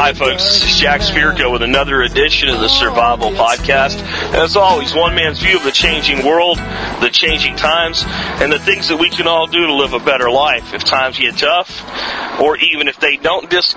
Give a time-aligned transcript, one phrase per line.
[0.00, 0.76] Hi, folks.
[0.76, 4.00] Jack Spirko with another edition of the Survival Podcast.
[4.32, 6.58] As always, one man's view of the changing world,
[7.00, 10.30] the changing times, and the things that we can all do to live a better
[10.30, 11.82] life if times get tough,
[12.40, 13.50] or even if they don't.
[13.50, 13.74] Dis-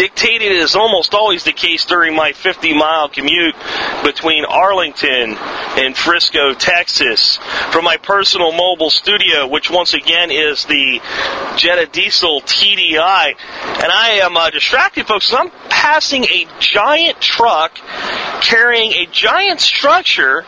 [0.00, 3.54] dictated is almost always the case during my 50 mile commute
[4.02, 7.38] between Arlington and Frisco, Texas,
[7.70, 11.02] from my personal mobile studio, which once again is the
[11.58, 13.34] Jetta Diesel TDI.
[13.82, 17.78] And I am uh, distracted, folks, I'm passing a giant truck
[18.40, 20.46] carrying a giant structure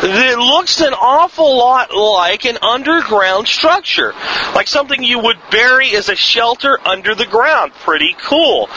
[0.00, 4.12] that looks an awful lot like an underground structure.
[4.54, 7.72] Like something you would bury as a shelter under the ground.
[7.74, 8.68] Pretty cool.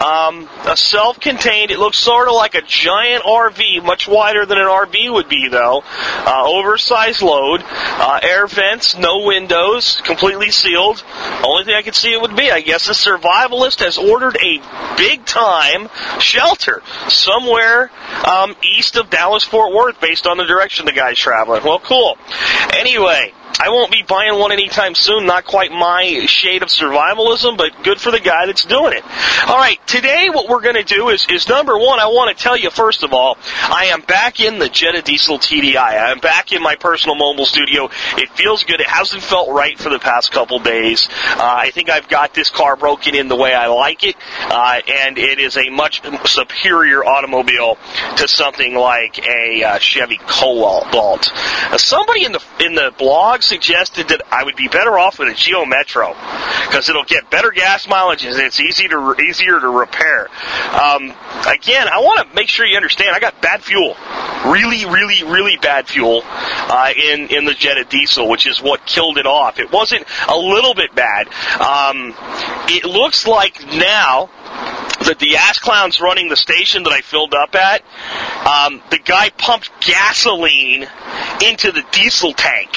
[0.00, 4.66] Um, a self-contained, it looks sort of like a giant RV, much wider than an
[4.66, 5.82] RV would be though.
[5.84, 11.02] Uh, oversized load, uh, air vents, no windows, completely sealed.
[11.44, 14.96] Only thing I could see it would be, I guess a survivalist has ordered a
[14.96, 17.90] big time shelter somewhere
[18.26, 21.62] um, east of Dallas Fort Worth based on the direction the guy's traveling.
[21.64, 22.16] Well, cool.
[22.72, 25.26] Anyway, I won't be buying one anytime soon.
[25.26, 29.04] Not quite my shade of survivalism, but good for the guy that's doing it.
[29.48, 32.42] All right, today what we're going to do is, is number one, I want to
[32.42, 35.76] tell you first of all, I am back in the Jetta Diesel TDI.
[35.76, 37.90] I'm back in my personal mobile studio.
[38.16, 38.80] It feels good.
[38.80, 41.08] It hasn't felt right for the past couple days.
[41.10, 44.80] Uh, I think I've got this car broken in the way I like it, uh,
[44.88, 47.78] and it is a much superior automobile
[48.16, 51.30] to something like a uh, Chevy Cobalt.
[51.32, 55.28] Uh, somebody in the in the blog suggested that I would be better off with
[55.28, 56.14] a Geo Metro
[56.66, 60.28] because it'll get better gas mileage and it's easy to easier to repair.
[60.72, 61.12] Um,
[61.46, 63.14] again, I want to make sure you understand.
[63.14, 63.96] I got bad fuel,
[64.46, 69.18] really, really, really bad fuel uh, in in the Jetta diesel, which is what killed
[69.18, 69.58] it off.
[69.58, 71.28] It wasn't a little bit bad.
[71.60, 72.14] Um,
[72.68, 74.30] it looks like now
[75.06, 77.82] that the ass clown's running the station that I filled up at,
[78.46, 80.86] um, the guy pumped gasoline
[81.44, 82.70] into the diesel tank.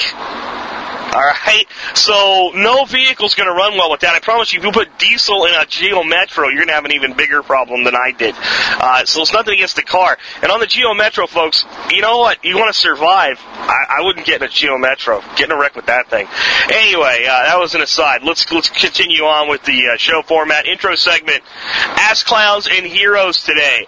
[1.14, 1.64] All right,
[1.94, 4.16] so no vehicle's going to run well with that.
[4.16, 6.84] I promise you, if you put diesel in a Geo Metro, you're going to have
[6.84, 8.34] an even bigger problem than I did.
[8.36, 10.18] Uh, so it's nothing against the car.
[10.42, 12.44] And on the Geo Metro, folks, you know what?
[12.44, 13.38] You want to survive.
[13.44, 15.22] I, I wouldn't get in a Geo Metro.
[15.36, 16.26] Get in a wreck with that thing.
[16.68, 18.24] Anyway, uh, that was an aside.
[18.24, 20.66] Let's let's continue on with the uh, show format.
[20.66, 23.86] Intro segment: Ask Clowns and Heroes today.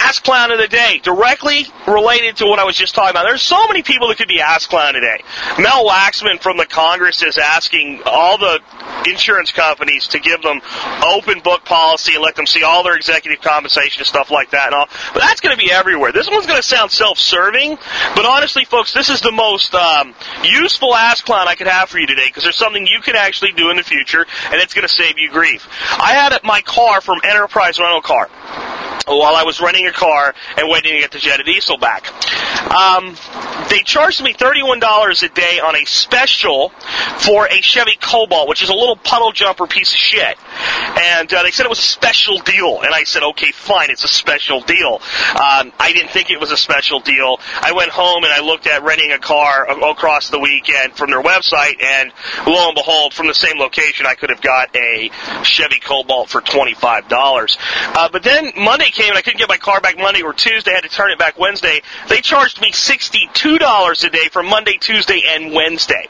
[0.00, 3.24] Ask Clown of the day, directly related to what I was just talking about.
[3.24, 5.22] There's so many people that could be Ask Clown today.
[5.58, 8.60] Mel Waxman from the Congress is asking all the
[9.06, 10.60] insurance companies to give them
[11.06, 14.66] open book policy and let them see all their executive compensation and stuff like that
[14.66, 14.88] and all.
[15.14, 16.12] But that's going to be everywhere.
[16.12, 17.78] This one's going to sound self-serving,
[18.14, 20.14] but honestly, folks, this is the most um,
[20.44, 23.52] useful ask clown I could have for you today because there's something you can actually
[23.52, 25.66] do in the future, and it's going to save you grief.
[25.98, 28.28] I had my car from Enterprise Rental Car
[29.06, 32.06] while I was renting a car and waiting to get the Jetta diesel back.
[32.70, 33.16] Um,
[33.70, 36.70] they charged me $31 a day on a special
[37.18, 40.36] for a Chevy Cobalt, which is a little puddle jumper piece of shit.
[40.98, 42.82] And uh, they said it was a special deal.
[42.82, 45.00] And I said, okay, fine, it's a special deal.
[45.30, 47.40] Um, I didn't think it was a special deal.
[47.60, 51.22] I went home and I looked at renting a car across the weekend from their
[51.22, 52.12] website, and
[52.46, 55.10] lo and behold, from the same location, I could have got a
[55.42, 57.56] Chevy Cobalt for $25.
[57.94, 60.72] Uh, but then Monday came and I couldn't get my car back Monday or Tuesday.
[60.72, 61.82] I had to turn it back Wednesday.
[62.08, 66.08] They charged me $62 a day for Monday, Tuesday, and Wednesday.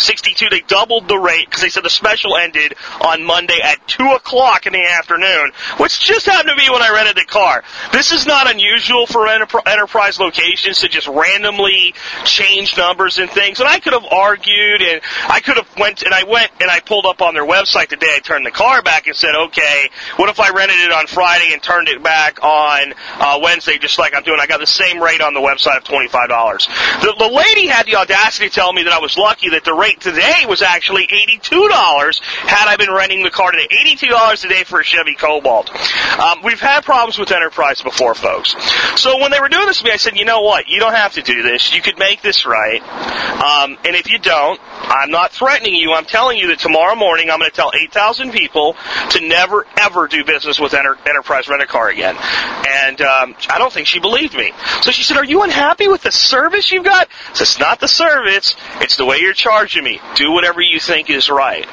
[0.00, 0.48] 62.
[0.50, 4.66] They doubled the rate because they said the special ended on Monday at 2 o'clock
[4.66, 7.64] in the afternoon, which just happened to be when I rented the car.
[7.92, 13.60] This is not unusual for enter- enterprise locations to just randomly change numbers and things.
[13.60, 16.80] And I could have argued and I could have went and I went and I
[16.80, 19.90] pulled up on their website the day I turned the car back and said, okay,
[20.16, 23.98] what if I rented it on Friday and turned it back on uh, Wednesday just
[23.98, 24.38] like I'm doing?
[24.40, 27.02] I got the same rate on the website of $25.
[27.02, 29.72] The, the lady had the audacity to tell me that I was lucky that the
[29.72, 33.68] rate today was actually $82 had I been renting the car today.
[33.84, 35.70] $82 a day for a Chevy Cobalt.
[36.18, 38.54] Um, we've had problems with Enterprise before, folks.
[39.00, 40.68] So when they were doing this to me, I said, you know what?
[40.68, 41.74] You don't have to do this.
[41.74, 42.82] You could make this right.
[42.82, 45.92] Um, and if you don't, I'm not threatening you.
[45.92, 48.76] I'm telling you that tomorrow morning I'm going to tell 8,000 people
[49.10, 52.16] to never, ever do business with Enter- Enterprise Rent-A-Car again.
[52.16, 54.52] And um, I don't think she believed me.
[54.82, 57.08] So she said, are you unhappy with the service you've got?
[57.30, 58.56] It's not the service.
[58.80, 61.66] It's the way you're charging me, do whatever you think is right.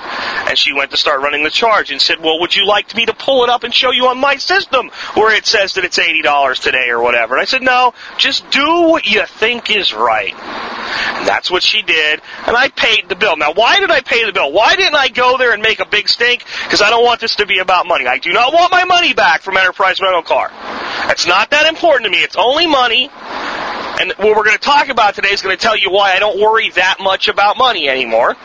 [0.48, 3.06] And she went to start running the charge and said, well, would you like me
[3.07, 5.98] to pull it up and show you on my system where it says that it's
[5.98, 7.36] $80 today or whatever?
[7.36, 10.33] And I said, no, just do what you think is right.
[10.33, 12.22] And that's what she did.
[12.45, 13.36] And I paid the bill.
[13.38, 14.51] Now, why did I pay the bill?
[14.51, 16.44] Why didn't I go there and make a big stink?
[16.63, 18.06] Because I don't want this to be about money.
[18.06, 20.51] I do not want my money back from Enterprise Rental Car.
[21.10, 22.19] It's not that important to me.
[22.19, 23.10] It's only money.
[24.00, 26.19] And what we're going to talk about today is going to tell you why I
[26.19, 28.36] don't worry that much about money anymore.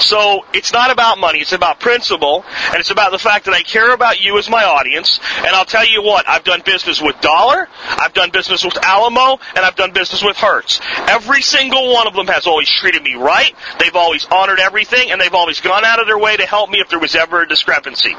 [0.00, 3.62] So it's not about money, it's about principle, and it's about the fact that I
[3.62, 5.20] care about you as my audience.
[5.38, 9.38] And I'll tell you what, I've done business with Dollar, I've done business with Alamo,
[9.54, 10.80] and I've done business with Hertz.
[11.08, 15.20] Every single one of them has always treated me right, they've always honored everything, and
[15.20, 17.48] they've always gone out of their way to help me if there was ever a
[17.48, 18.14] discrepancy.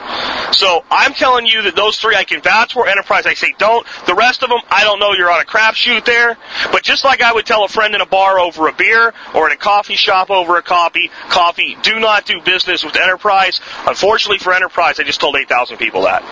[0.52, 2.88] So I'm telling you that those three I can vouch for.
[2.88, 3.86] Enterprise, I say don't.
[4.06, 6.38] The rest of them, I don't know you're on a crapshoot there.
[6.72, 9.48] But just like I would tell a friend in a bar over a beer, or
[9.48, 13.60] in a coffee shop over a coffee, coffee do not do business with Enterprise.
[13.88, 16.24] Unfortunately for Enterprise, I just told 8,000 people that.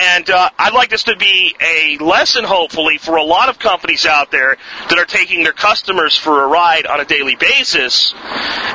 [0.00, 4.06] And uh, I'd like this to be a lesson, hopefully, for a lot of companies
[4.06, 4.56] out there
[4.88, 8.12] that are taking their customers for a ride on a daily basis.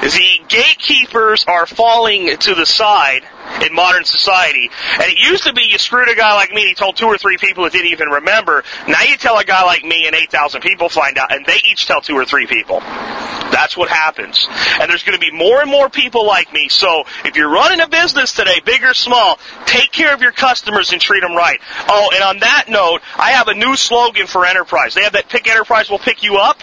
[0.02, 3.24] The gatekeepers are falling to the side
[3.64, 4.70] in modern society.
[4.94, 7.18] And it used to be you screwed a guy like me, he told two or
[7.18, 8.64] three people that didn't even remember.
[8.88, 11.86] Now you tell a guy like me and 8,000 people find out, and they each
[11.86, 12.80] tell two or three people.
[13.52, 14.48] That's what happens.
[14.80, 16.70] And there's going to be more and more people like me.
[16.70, 20.71] So if you're running a business today, big or small, take care of your customers
[20.72, 21.60] and treat them right.
[21.88, 24.94] Oh, and on that note, I have a new slogan for Enterprise.
[24.94, 26.58] They have that pick Enterprise will pick you up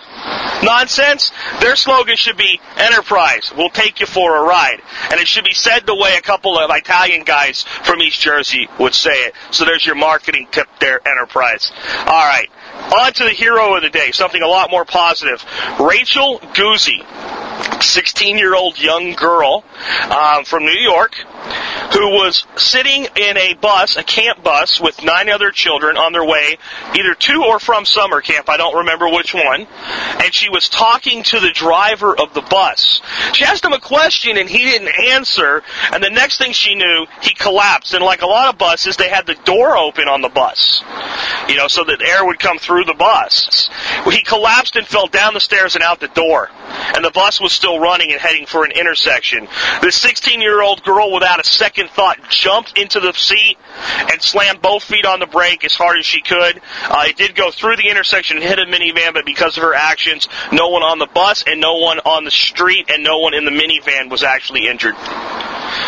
[0.63, 1.33] nonsense.
[1.61, 4.81] Their slogan should be Enterprise will take you for a ride.
[5.11, 8.69] And it should be said the way a couple of Italian guys from East Jersey
[8.79, 9.35] would say it.
[9.51, 11.71] So there's your marketing tip there, Enterprise.
[12.01, 12.49] All right.
[12.79, 15.45] On to the hero of the day, something a lot more positive.
[15.79, 17.05] Rachel Guzzi,
[17.83, 19.65] 16 year old young girl
[20.11, 21.15] um, from New York
[21.93, 26.25] who was sitting in a bus, a camp bus, with nine other children on their
[26.25, 26.59] way
[26.95, 28.49] either to or from summer camp.
[28.49, 29.67] I don't remember which one.
[30.23, 33.01] And she was talking to the driver of the bus.
[33.33, 35.63] She asked him a question and he didn't answer.
[35.93, 37.95] And the next thing she knew, he collapsed.
[37.95, 40.83] And like a lot of buses, they had the door open on the bus,
[41.49, 43.71] you know, so that air would come through the bus.
[44.11, 46.51] He collapsed and fell down the stairs and out the door.
[46.95, 49.49] And the bus was still running and heading for an intersection.
[49.83, 53.57] The 16 year old girl, without a second thought, jumped into the seat
[54.11, 56.61] and slammed both feet on the brake as hard as she could.
[56.85, 59.75] Uh, it did go through the intersection and hit a minivan, but because of her
[59.75, 63.35] actions, no one on the bus and no one on the street and no one
[63.35, 64.95] in the minivan was actually injured.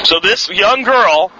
[0.05, 1.31] So this young girl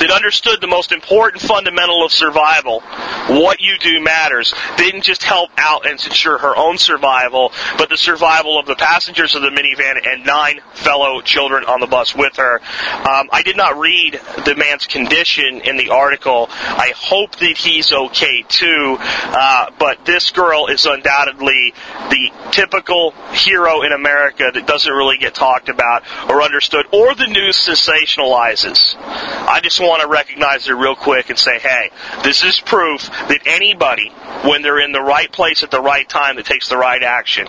[0.00, 2.80] that understood the most important fundamental of survival,
[3.28, 7.96] what you do matters, didn't just help out and ensure her own survival, but the
[7.96, 12.36] survival of the passengers of the minivan and nine fellow children on the bus with
[12.36, 12.60] her.
[12.60, 16.48] Um, I did not read the man's condition in the article.
[16.50, 21.72] I hope that he's okay too, uh, but this girl is undoubtedly
[22.10, 27.26] the typical hero in America that doesn't really get talked about or understood, or the
[27.26, 28.96] news sensationalizes.
[28.96, 31.90] I just want to recognize it real quick and say, hey,
[32.24, 34.10] this is proof that anybody,
[34.44, 37.46] when they're in the right place at the right time that takes the right action,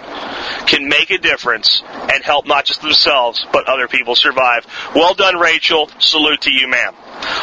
[0.67, 4.65] can make a difference and help not just themselves, but other people survive.
[4.95, 5.89] Well done, Rachel.
[5.99, 6.93] Salute to you, ma'am.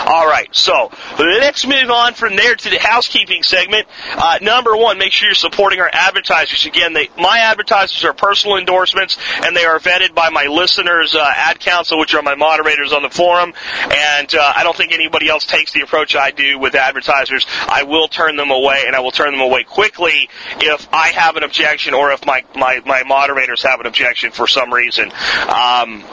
[0.06, 3.86] All right, so let's move on from there to the housekeeping segment.
[4.12, 6.66] Uh, number one, make sure you're supporting our advertisers.
[6.66, 11.32] Again, they, my advertisers are personal endorsements, and they are vetted by my listeners, uh,
[11.34, 13.52] ad council, which are my moderators on the forum.
[13.90, 17.46] And uh, I don't think anybody else takes the approach I do with advertisers.
[17.68, 20.28] I will turn them away, and I will turn them away quickly
[20.60, 24.46] if I have an objection or if my my, my moderators have an objection for
[24.46, 25.10] some reason.
[25.10, 26.04] Um,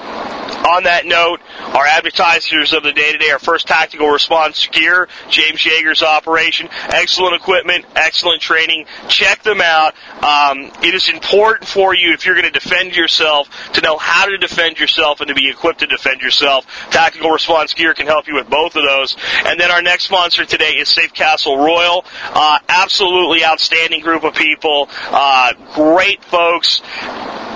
[0.62, 1.42] on that note,
[1.76, 6.70] our advertisers of the day today are First Tactical Response Gear, James Yeager's operation.
[6.88, 8.86] Excellent equipment, excellent training.
[9.10, 9.94] Check them out.
[10.24, 14.26] Um, it is important for you if you're going to defend yourself to know how
[14.28, 16.66] to defend yourself and to be equipped to defend yourself.
[16.92, 19.18] Tactical Response Gear can help you with both of those.
[19.46, 22.06] And then our next sponsor today is Safe Castle Royal.
[22.24, 24.88] Uh, absolutely outstanding group of people.
[25.10, 26.80] Uh, great folks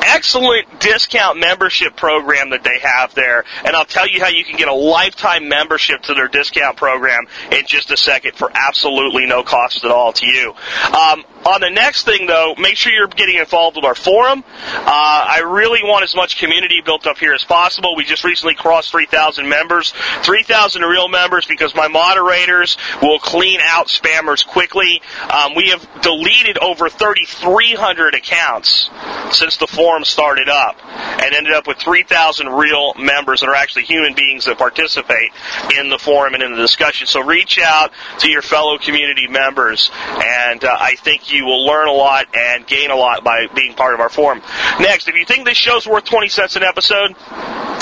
[0.05, 3.43] excellent discount membership program that they have there.
[3.65, 7.27] And I'll tell you how you can get a lifetime membership to their discount program
[7.51, 10.53] in just a second for absolutely no cost at all to you.
[10.93, 14.43] Um, On the next thing, though, make sure you're getting involved with our forum.
[14.65, 17.95] Uh, I really want as much community built up here as possible.
[17.95, 19.93] We just recently crossed 3,000 members.
[20.23, 25.03] 3,000 real members because my moderators will clean out spammers quickly.
[25.29, 28.89] Um, we have deleted over 3,300 accounts
[29.29, 30.83] since the forum started up
[31.21, 35.29] and ended up with 3,000 real members that are actually human beings that participate
[35.77, 37.05] in the forum and in the discussion.
[37.05, 41.87] So reach out to your fellow community members, and uh, I think you will learn
[41.87, 44.41] a lot and gain a lot by being part of our forum.
[44.79, 47.15] Next, if you think this show's worth 20 cents an episode,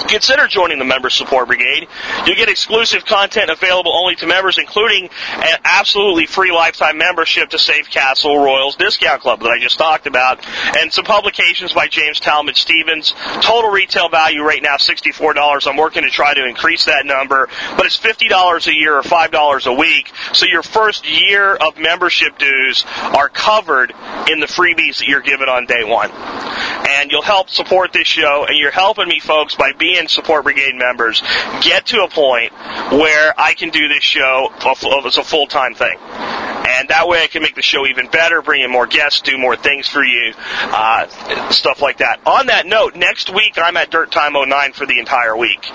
[0.07, 1.87] consider joining the Member Support Brigade.
[2.25, 7.59] You get exclusive content available only to members, including an absolutely free lifetime membership to
[7.59, 10.45] Safe Castle Royals Discount Club that I just talked about,
[10.77, 13.13] and some publications by James Talmage Stevens.
[13.41, 15.67] Total retail value right now $64.
[15.67, 19.65] I'm working to try to increase that number, but it's $50 a year or $5
[19.65, 20.11] a week.
[20.33, 23.91] So your first year of membership dues are covered
[24.29, 26.09] in the freebies that you're given on day one.
[26.11, 30.75] And you'll help support this show, and you're helping me, folks, by being Support Brigade
[30.75, 31.21] members,
[31.61, 32.53] get to a point
[32.91, 34.51] where I can do this show
[35.05, 35.97] as a full time thing.
[36.65, 39.37] And that way I can make the show even better, bring in more guests, do
[39.37, 41.07] more things for you, uh,
[41.49, 42.19] stuff like that.
[42.25, 45.69] On that note, next week I'm at Dirt Time 09 for the entire week.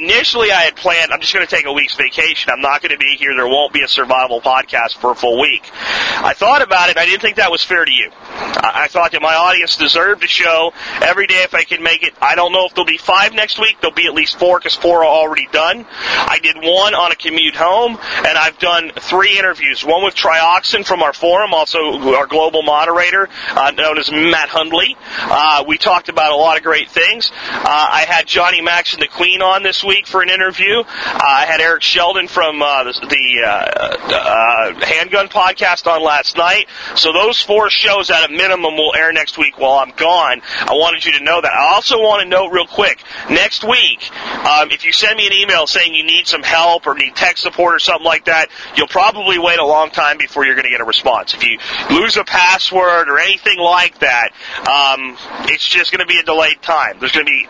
[0.00, 2.50] Initially I had planned, I'm just going to take a week's vacation.
[2.52, 3.34] I'm not going to be here.
[3.34, 5.70] There won't be a survival podcast for a full week.
[5.72, 6.96] I thought about it.
[6.96, 8.10] I didn't think that was fair to you.
[8.24, 10.72] I thought that my audience deserved a show
[11.02, 12.14] every day if I can make it.
[12.20, 13.78] I don't know if there'll be five next week.
[13.80, 15.86] There'll be at least four because four are already done.
[15.90, 19.84] I did one on a commute home, and I've done three interviews.
[19.84, 24.96] One with Trioxin from our forum, also our global moderator, uh, known as Matt Hundley.
[25.18, 27.32] Uh, we talked about a lot of great things.
[27.34, 30.78] Uh, I had Johnny Max and the Queen on this week for an interview.
[30.78, 36.68] Uh, I had Eric Sheldon from uh, the, the uh, Handgun podcast on last night.
[36.94, 40.40] So those four shows at a minimum will air next week while I'm gone.
[40.60, 41.52] I wanted you to know that.
[41.52, 44.08] I also want to note real quick, next week,
[44.46, 47.38] um, if you send me an email saying you need some help or need tech
[47.38, 50.70] support or something like that, you'll probably wait a long time before you're going to
[50.70, 51.34] get a response.
[51.34, 51.58] If you
[51.90, 55.16] lose a password or anything like that, um,
[55.48, 56.98] it's just going to be a delayed time.
[56.98, 57.46] There's going to be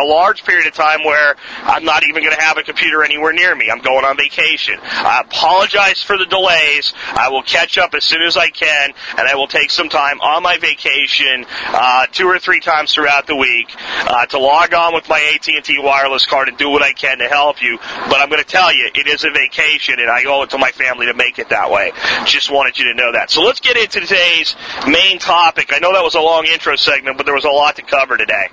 [0.00, 3.32] a large period of time where I'm not even going to have a computer anywhere
[3.32, 3.70] near me.
[3.70, 4.78] I'm going on vacation.
[4.82, 6.92] I apologize for the delays.
[7.12, 10.20] I will catch up as soon as I can, and I will take some time
[10.20, 13.74] on my vacation, uh, two or three times throughout the week,
[14.06, 17.28] uh, to log on with my AT&T wireless card and do what I can to
[17.28, 17.78] help you.
[18.08, 20.58] But I'm going to tell you, it is a vacation, and I owe it to
[20.58, 21.92] my family to make it that way.
[22.24, 23.30] Just wanted you to know that.
[23.30, 24.56] So let's get into today's
[24.86, 25.72] main topic.
[25.72, 28.16] I know that was a long intro segment, but there was a lot to cover
[28.16, 28.48] today.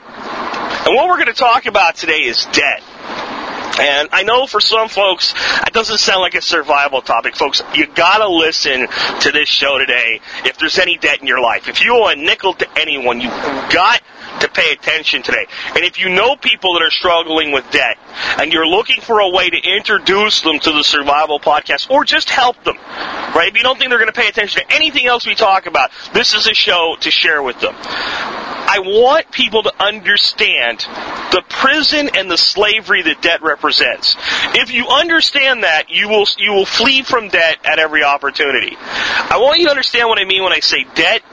[0.85, 2.83] And what we're going to talk about today is debt.
[3.79, 5.33] And I know for some folks,
[5.65, 7.37] it doesn't sound like a survival topic.
[7.37, 8.87] Folks, you gotta listen
[9.21, 11.69] to this show today if there's any debt in your life.
[11.69, 13.31] If you owe a nickel to anyone, you've
[13.71, 14.01] got
[14.39, 15.45] to pay attention today.
[15.75, 17.97] And if you know people that are struggling with debt
[18.39, 22.29] and you're looking for a way to introduce them to the survival podcast or just
[22.29, 22.77] help them,
[23.35, 23.47] right?
[23.49, 25.91] If you don't think they're going to pay attention to anything else we talk about,
[26.13, 27.75] this is a show to share with them.
[28.71, 30.79] I want people to understand
[31.31, 34.15] the prison and the slavery that debt represents.
[34.53, 38.77] If you understand that, you will you will flee from debt at every opportunity.
[38.77, 41.23] I want you to understand what I mean when I say debt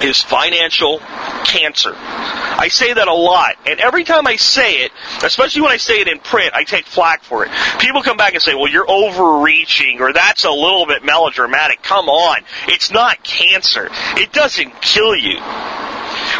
[0.00, 0.98] is financial
[1.44, 1.94] cancer.
[1.94, 6.00] I say that a lot, and every time I say it, especially when I say
[6.00, 7.50] it in print, I take flack for it.
[7.80, 11.82] People come back and say, well, you're overreaching, or that's a little bit melodramatic.
[11.82, 12.38] Come on.
[12.68, 13.88] It's not cancer.
[14.16, 15.38] It doesn't kill you.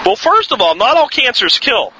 [0.04, 1.92] Well, first of all, not all cancers kill.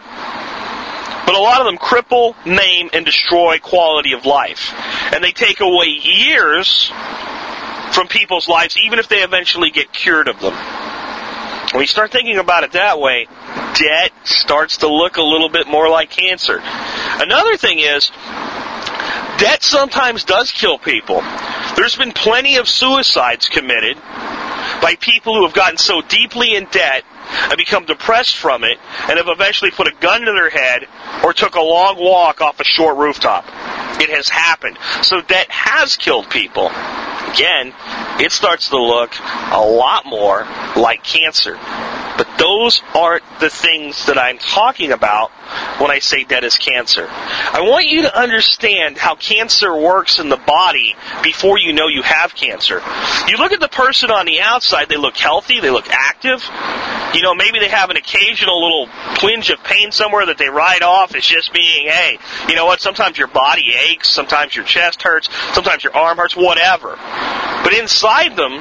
[1.27, 4.75] But a lot of them cripple, maim, and destroy quality of life.
[5.13, 6.93] And they take away years
[7.93, 10.53] from people's lives, even if they eventually get cured of them.
[11.75, 13.27] When you start thinking about it that way,
[13.75, 16.61] debt starts to look a little bit more like cancer.
[16.63, 18.13] Another thing is,
[19.39, 21.21] debt sometimes does kill people.
[21.77, 23.97] There's been plenty of suicides committed
[24.81, 27.03] by people who have gotten so deeply in debt
[27.49, 28.79] and become depressed from it
[29.09, 30.87] and have eventually put a gun to their head
[31.25, 33.45] or took a long walk off a short rooftop.
[34.01, 34.79] It has happened.
[35.03, 36.71] So debt has killed people.
[37.35, 37.75] Again,
[38.21, 41.59] it starts to look a lot more like cancer.
[42.17, 45.33] But those aren't the things that I'm talking about
[45.81, 47.09] when I say debt is cancer.
[47.11, 52.03] I want you to understand how cancer works in the body before you know you
[52.03, 52.81] have cancer.
[53.27, 56.41] You look at the person on the outside, they look healthy, they look active.
[57.15, 60.83] You know, maybe they have an occasional little twinge of pain somewhere that they ride
[60.83, 62.19] off as just being, hey,
[62.49, 66.35] you know what, sometimes your body aches, sometimes your chest hurts, sometimes your arm hurts,
[66.35, 66.97] whatever.
[66.97, 68.61] But inside them,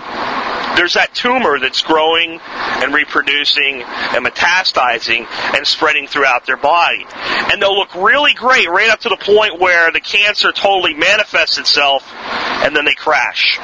[0.75, 7.05] there's that tumor that's growing and reproducing and metastasizing and spreading throughout their body.
[7.51, 11.57] And they'll look really great right up to the point where the cancer totally manifests
[11.57, 13.59] itself and then they crash.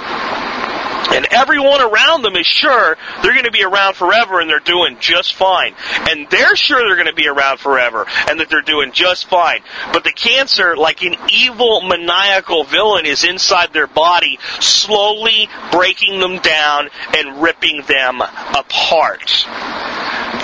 [1.14, 4.98] And everyone around them is sure they're going to be around forever and they're doing
[5.00, 5.74] just fine.
[6.10, 9.62] And they're sure they're going to be around forever and that they're doing just fine.
[9.92, 16.40] But the cancer, like an evil maniacal villain, is inside their body, slowly breaking them
[16.40, 19.46] down and ripping them apart.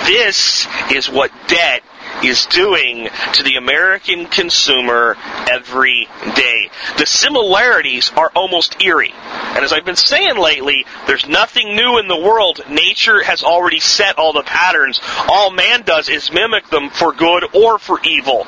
[0.06, 1.82] This is what debt
[2.24, 5.16] is doing to the American consumer
[5.50, 6.70] every day.
[6.98, 9.12] The similarities are almost eerie.
[9.12, 12.60] And as I've been saying lately, there's nothing new in the world.
[12.68, 15.00] Nature has already set all the patterns.
[15.28, 18.44] All man does is mimic them for good or for evil.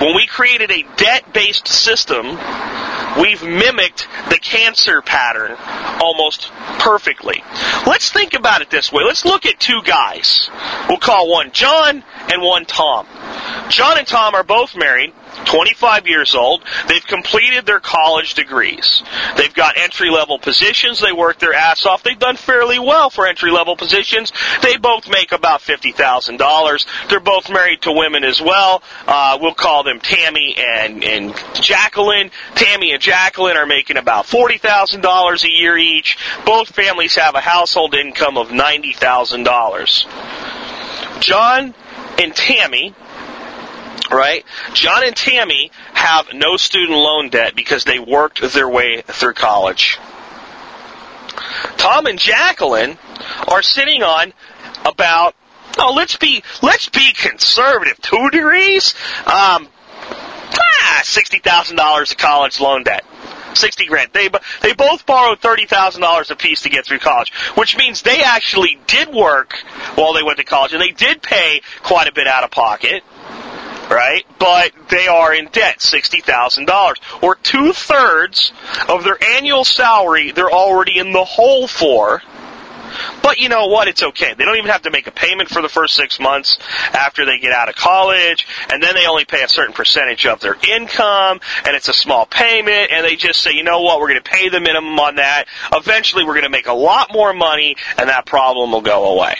[0.00, 2.26] When we created a debt-based system,
[3.20, 5.56] we've mimicked the cancer pattern
[6.00, 7.42] almost perfectly.
[7.86, 9.02] Let's think about it this way.
[9.04, 10.50] Let's look at two guys.
[10.88, 13.06] We'll call one John and one Tom.
[13.68, 15.12] John and Tom are both married,
[15.46, 16.62] 25 years old.
[16.88, 19.02] They've completed their college degrees.
[19.36, 21.00] They've got entry level positions.
[21.00, 22.02] They work their ass off.
[22.02, 24.32] They've done fairly well for entry level positions.
[24.62, 27.08] They both make about $50,000.
[27.08, 28.82] They're both married to women as well.
[29.06, 32.30] Uh, we'll call them Tammy and, and Jacqueline.
[32.54, 36.18] Tammy and Jacqueline are making about $40,000 a year each.
[36.44, 41.20] Both families have a household income of $90,000.
[41.20, 41.74] John
[42.18, 42.94] and Tammy
[44.14, 44.44] right?
[44.72, 49.98] John and Tammy have no student loan debt because they worked their way through college.
[51.76, 52.98] Tom and Jacqueline
[53.48, 54.32] are sitting on
[54.84, 55.34] about
[55.78, 58.94] oh let's be let's be conservative two degrees
[59.26, 59.68] um
[60.08, 63.04] ah, sixty thousand dollars of college loan debt.
[63.56, 64.10] 60 grand.
[64.12, 64.28] They,
[64.62, 69.54] they both borrowed $30,000 apiece to get through college, which means they actually did work
[69.94, 73.04] while they went to college and they did pay quite a bit out of pocket
[73.90, 74.24] right?
[74.38, 77.22] But they are in debt, $60,000.
[77.22, 78.52] Or two thirds
[78.88, 82.22] of their annual salary they're already in the hole for.
[83.22, 83.88] But you know what?
[83.88, 84.34] It's okay.
[84.34, 86.58] They don't even have to make a payment for the first six months
[86.92, 90.40] after they get out of college, and then they only pay a certain percentage of
[90.40, 94.00] their income, and it's a small payment, and they just say, you know what?
[94.00, 95.46] We're going to pay the minimum on that.
[95.72, 99.34] Eventually, we're going to make a lot more money, and that problem will go away.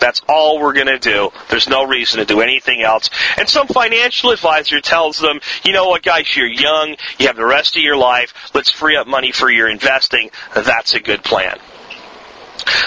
[0.00, 1.30] That's all we're going to do.
[1.48, 3.10] There's no reason to do anything else.
[3.36, 6.96] And some financial advisor tells them, you know what, guys, you're young.
[7.18, 8.34] You have the rest of your life.
[8.54, 10.30] Let's free up money for your investing.
[10.54, 11.58] That's a good plan.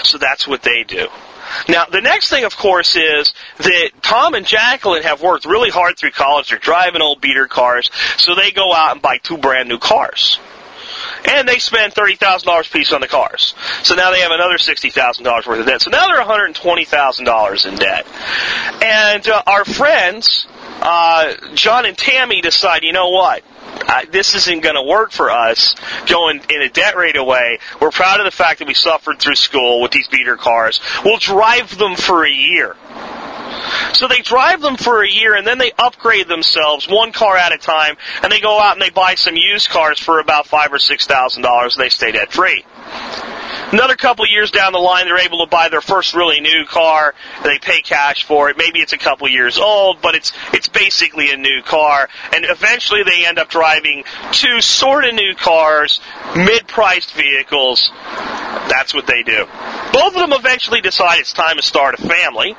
[0.02, 1.08] So that's what they do.
[1.68, 5.98] Now, the next thing, of course, is that Tom and Jacqueline have worked really hard
[5.98, 6.50] through college.
[6.50, 10.38] They're driving old beater cars, so they go out and buy two brand new cars
[11.24, 13.54] and they spend thirty thousand dollars piece on the cars.
[13.82, 15.82] So now they have another sixty thousand dollars worth of debt.
[15.82, 18.06] So now they're one hundred twenty thousand dollars in debt.
[18.82, 20.46] And uh, our friends,
[20.80, 23.42] uh, John and Tammy, decide, you know what?
[23.82, 25.74] Uh, this isn't going to work for us
[26.06, 27.58] going in a debt rate away.
[27.80, 30.80] We're proud of the fact that we suffered through school with these beater cars.
[31.04, 32.76] We'll drive them for a year.
[33.92, 37.52] So they drive them for a year and then they upgrade themselves one car at
[37.52, 40.72] a time and they go out and they buy some used cars for about five
[40.72, 42.64] or six thousand dollars and they stay debt free.
[43.72, 47.14] Another couple years down the line, they're able to buy their first really new car.
[47.44, 48.56] They pay cash for it.
[48.58, 52.08] Maybe it's a couple years old, but it's it's basically a new car.
[52.34, 56.00] And eventually, they end up driving two sort of new cars,
[56.34, 57.92] mid-priced vehicles.
[58.68, 59.46] That's what they do.
[59.92, 62.56] Both of them eventually decide it's time to start a family.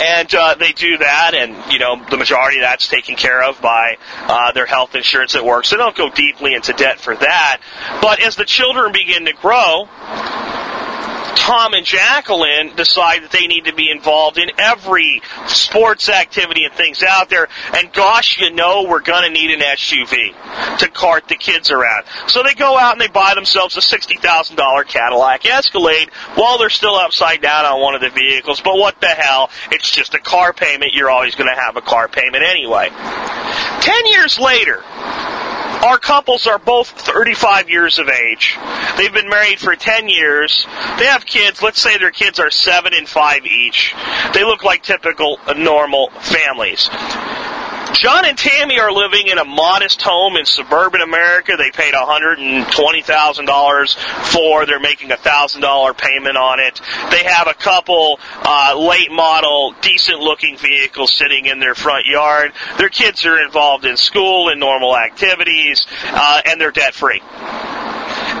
[0.00, 3.60] And uh, they do that, and you know the majority of that's taken care of
[3.60, 5.64] by uh, their health insurance at work.
[5.64, 7.60] So don't go deeply into debt for that.
[8.00, 9.88] But as the children begin to grow,
[11.42, 16.72] Tom and Jacqueline decide that they need to be involved in every sports activity and
[16.74, 17.48] things out there.
[17.74, 22.04] And gosh, you know, we're going to need an SUV to cart the kids around.
[22.28, 26.94] So they go out and they buy themselves a $60,000 Cadillac Escalade while they're still
[26.94, 28.60] upside down on one of the vehicles.
[28.60, 29.50] But what the hell?
[29.72, 30.94] It's just a car payment.
[30.94, 32.90] You're always going to have a car payment anyway.
[33.80, 34.84] Ten years later,
[35.82, 38.56] our couples are both 35 years of age.
[38.96, 40.64] They've been married for 10 years.
[40.98, 41.62] They have kids.
[41.62, 43.94] Let's say their kids are 7 and 5 each.
[44.32, 46.88] They look like typical uh, normal families.
[47.94, 51.56] John and Tammy are living in a modest home in suburban America.
[51.56, 53.94] They paid $120,000
[54.32, 54.66] for.
[54.66, 56.80] They're making a $1,000 payment on it.
[57.10, 62.52] They have a couple uh, late model, decent looking vehicles sitting in their front yard.
[62.78, 67.20] Their kids are involved in school and normal activities, uh, and they're debt free.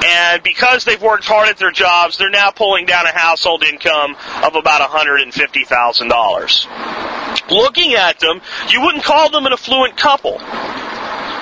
[0.04, 4.16] And because they've worked hard at their jobs, they're now pulling down a household income
[4.42, 7.21] of about $150,000.
[7.50, 10.40] Looking at them, you wouldn't call them an affluent couple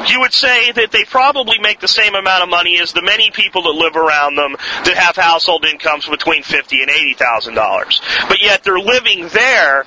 [0.09, 3.31] you would say that they probably make the same amount of money as the many
[3.31, 8.01] people that live around them that have household incomes between fifty and eighty thousand dollars.
[8.29, 9.85] But yet they're living there,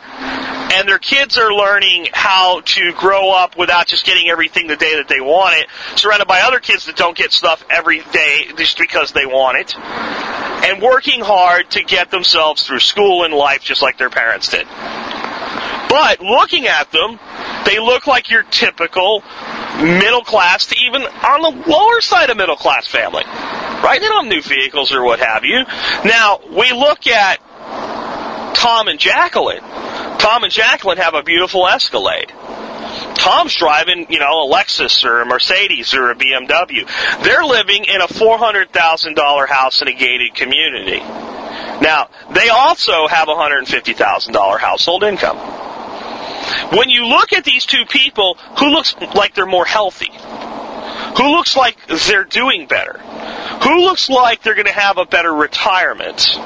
[0.73, 4.97] and their kids are learning how to grow up without just getting everything the day
[4.97, 8.77] that they want it, surrounded by other kids that don't get stuff every day just
[8.77, 13.81] because they want it, and working hard to get themselves through school and life just
[13.81, 14.67] like their parents did.
[15.93, 17.19] But looking at them,
[17.67, 19.21] they look like your typical
[19.77, 23.23] middle class to even on the lower side of middle class family.
[23.23, 23.99] Right?
[24.01, 25.63] They don't have new vehicles or what have you.
[26.03, 27.35] Now, we look at
[28.55, 29.61] Tom and Jacqueline.
[30.17, 32.33] Tom and Jacqueline have a beautiful Escalade.
[33.13, 36.89] Tom's driving, you know, a Lexus or a Mercedes or a BMW.
[37.23, 41.01] They're living in a $400,000 house in a gated community.
[41.83, 45.37] Now, they also have a $150,000 household income.
[46.71, 50.11] When you look at these two people, who looks like they're more healthy?
[51.17, 52.97] Who looks like they're doing better?
[53.63, 56.37] Who looks like they're going to have a better retirement?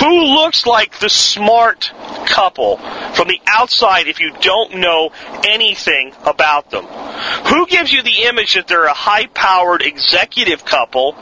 [0.00, 1.92] Who looks like the smart
[2.26, 5.12] couple from the outside if you don't know
[5.44, 6.84] anything about them?
[6.84, 11.14] Who gives you the image that they're a high powered executive couple,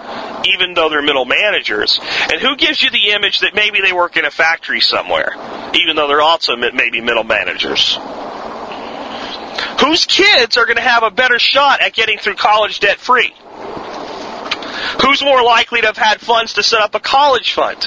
[0.47, 2.01] even though they're middle managers?
[2.31, 5.35] And who gives you the image that maybe they work in a factory somewhere,
[5.75, 7.99] even though they're also maybe middle managers?
[9.81, 13.35] Whose kids are going to have a better shot at getting through college debt free?
[15.03, 17.87] Who's more likely to have had funds to set up a college fund?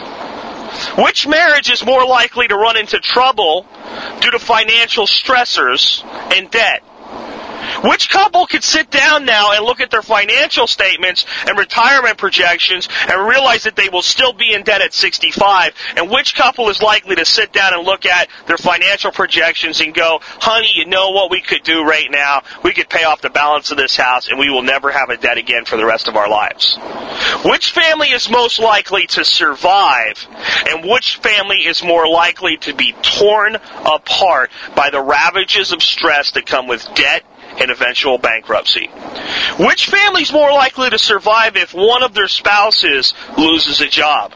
[0.97, 3.67] Which marriage is more likely to run into trouble
[4.19, 6.03] due to financial stressors
[6.35, 6.83] and debt?
[7.83, 12.87] Which couple could sit down now and look at their financial statements and retirement projections
[13.09, 15.73] and realize that they will still be in debt at 65?
[15.97, 19.93] And which couple is likely to sit down and look at their financial projections and
[19.93, 22.43] go, honey, you know what we could do right now?
[22.63, 25.17] We could pay off the balance of this house and we will never have a
[25.17, 26.77] debt again for the rest of our lives.
[27.43, 30.25] Which family is most likely to survive
[30.69, 36.31] and which family is more likely to be torn apart by the ravages of stress
[36.31, 37.23] that come with debt
[37.59, 38.87] and eventual bankruptcy.
[39.59, 44.33] Which family's more likely to survive if one of their spouses loses a job?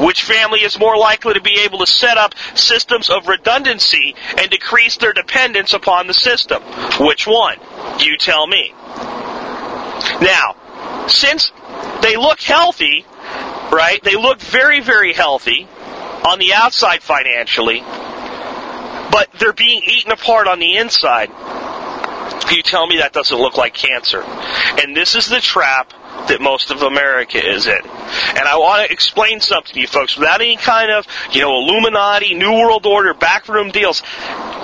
[0.00, 4.50] Which family is more likely to be able to set up systems of redundancy and
[4.50, 6.62] decrease their dependence upon the system?
[7.00, 7.58] Which one?
[8.00, 8.72] You tell me.
[10.20, 10.56] Now,
[11.08, 11.52] since
[12.02, 13.04] they look healthy,
[13.70, 14.02] right?
[14.02, 15.68] They look very, very healthy
[16.26, 17.80] on the outside financially,
[19.10, 21.30] but they're being eaten apart on the inside.
[22.50, 24.22] You tell me that doesn't look like cancer.
[24.22, 25.92] And this is the trap
[26.28, 27.80] that most of America is in.
[27.80, 31.58] And I want to explain something to you folks without any kind of, you know,
[31.58, 34.02] Illuminati, New World Order, backroom deals.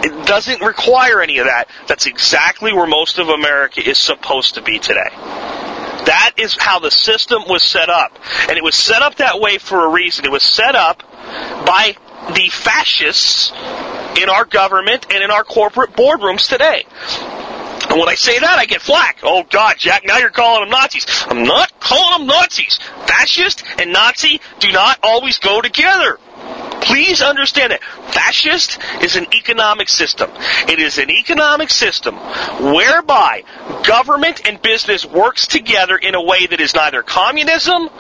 [0.03, 1.69] It doesn't require any of that.
[1.87, 5.11] That's exactly where most of America is supposed to be today.
[6.05, 8.19] That is how the system was set up.
[8.49, 10.25] And it was set up that way for a reason.
[10.25, 11.03] It was set up
[11.67, 11.97] by
[12.35, 13.53] the fascists
[14.21, 16.85] in our government and in our corporate boardrooms today.
[17.95, 19.21] And when I say that, I get flack.
[19.23, 21.07] Oh God, Jack, now you're calling them Nazis.
[21.29, 22.81] I'm not calling them Nazis.
[23.07, 26.19] Fascist and Nazi do not always go together.
[26.81, 27.81] Please understand that
[28.15, 30.31] fascist is an economic system.
[30.69, 33.43] It is an economic system whereby
[33.85, 37.91] government and business works together in a way that is neither communism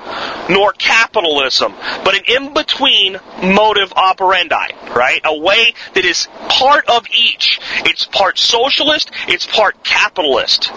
[0.48, 1.74] nor capitalism,
[2.05, 5.20] but an in-between motive operandi, right?
[5.24, 7.61] A way that is part of each.
[7.85, 10.70] It's part socialist, it's part capitalist.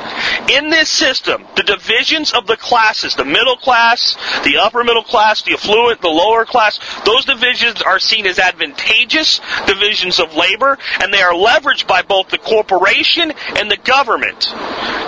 [0.50, 5.44] In this system, the divisions of the classes, the middle class, the upper middle class,
[5.44, 9.27] the affluent, the lower class, those divisions are seen as advantageous
[9.66, 14.54] divisions of labor, and they are leveraged by both the corporation and the government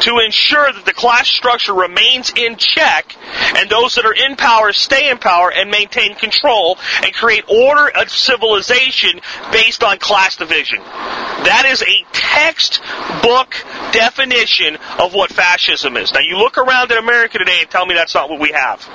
[0.01, 3.15] to ensure that the class structure remains in check
[3.55, 7.89] and those that are in power stay in power and maintain control and create order
[7.89, 9.19] of civilization
[9.51, 10.79] based on class division.
[10.79, 13.55] That is a textbook
[13.91, 16.13] definition of what fascism is.
[16.13, 18.88] Now you look around in America today and tell me that's not what we have.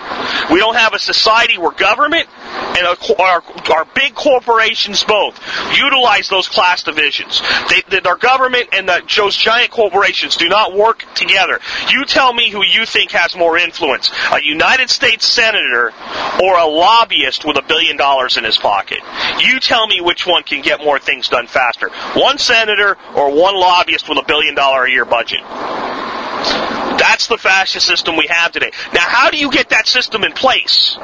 [0.51, 2.29] We don't have a society where government
[2.77, 5.39] and our, our big corporations both
[5.77, 7.43] utilize those class divisions.
[7.69, 11.61] They, our government and the, those giant corporations do not work together.
[11.91, 15.93] You tell me who you think has more influence, a United States senator
[16.43, 18.99] or a lobbyist with a billion dollars in his pocket.
[19.41, 21.91] You tell me which one can get more things done faster.
[22.15, 25.41] One senator or one lobbyist with a billion dollar a year budget.
[26.99, 28.71] That's the fascist system we have today.
[28.93, 30.97] Now, how do you get that system in place?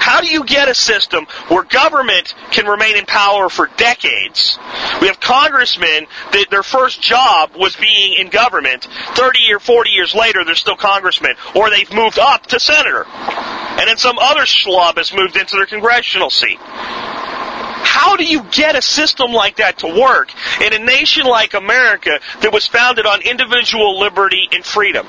[0.00, 4.58] How do you get a system where government can remain in power for decades?
[5.02, 8.88] We have congressmen that their first job was being in government.
[9.14, 11.34] 30 or 40 years later, they're still congressmen.
[11.54, 13.04] Or they've moved up to senator.
[13.06, 16.58] And then some other schlub has moved into their congressional seat.
[16.58, 20.32] How do you get a system like that to work
[20.62, 25.06] in a nation like America that was founded on individual liberty and freedom?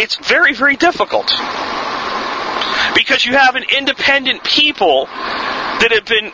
[0.00, 1.30] It's very, very difficult
[2.94, 6.32] because you have an independent people that have been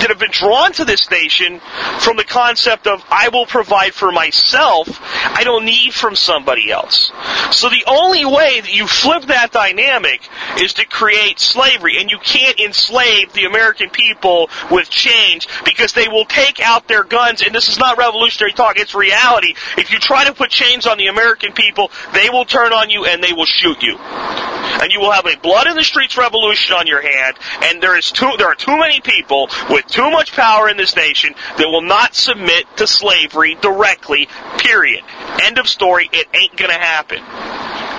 [0.00, 1.60] that have been drawn to this nation
[2.00, 5.00] from the concept of I will provide for myself.
[5.02, 7.10] I don't need from somebody else.
[7.50, 10.28] So the only way that you flip that dynamic
[10.58, 11.98] is to create slavery.
[11.98, 17.04] And you can't enslave the American people with change because they will take out their
[17.04, 17.42] guns.
[17.42, 19.54] And this is not revolutionary talk, it's reality.
[19.78, 23.06] If you try to put chains on the American people, they will turn on you
[23.06, 23.96] and they will shoot you.
[23.98, 27.36] And you will have a blood in the streets revolution on your hand.
[27.62, 30.96] And there is too, there are too many people with too much power in this
[30.96, 35.02] nation that will not submit to slavery directly, period.
[35.42, 36.08] End of story.
[36.12, 37.22] It ain't gonna happen.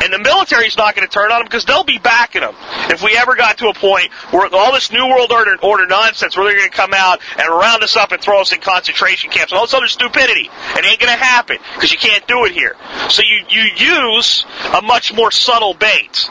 [0.03, 2.53] And the military's not going to turn on them because they'll be backing them.
[2.89, 6.37] If we ever got to a point where all this New World Order, order nonsense,
[6.37, 9.31] where they're going to come out and round us up and throw us in concentration
[9.31, 12.45] camps and all this other stupidity, it ain't going to happen because you can't do
[12.45, 12.75] it here.
[13.09, 14.45] So you, you use
[14.75, 16.29] a much more subtle bait.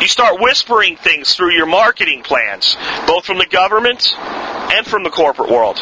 [0.00, 4.14] You start whispering things through your marketing plans, both from the government
[4.72, 5.76] and from the corporate world.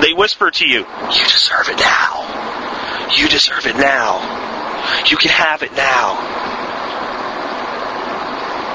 [0.00, 3.08] They whisper to you, you deserve it now.
[3.16, 5.04] You deserve it now.
[5.10, 6.48] You can have it now.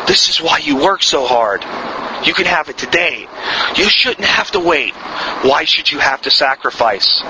[0.07, 1.63] This is why you work so hard.
[2.25, 3.27] You can have it today.
[3.75, 4.93] You shouldn't have to wait.
[5.43, 7.21] Why should you have to sacrifice?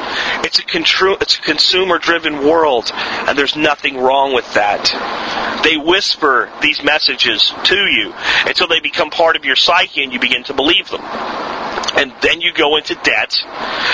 [0.43, 5.61] It's a, contru- a consumer driven world, and there's nothing wrong with that.
[5.63, 8.13] They whisper these messages to you
[8.45, 11.01] until they become part of your psyche and you begin to believe them
[11.93, 13.41] and then you go into debt.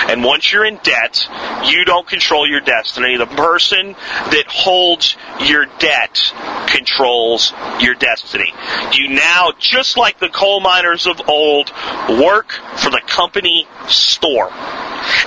[0.08, 1.26] And once you're in debt,
[1.64, 3.16] you don't control your destiny.
[3.16, 6.32] The person that holds your debt
[6.66, 8.52] controls your destiny.
[8.92, 11.70] You now, just like the coal miners of old,
[12.08, 14.50] work for the company store.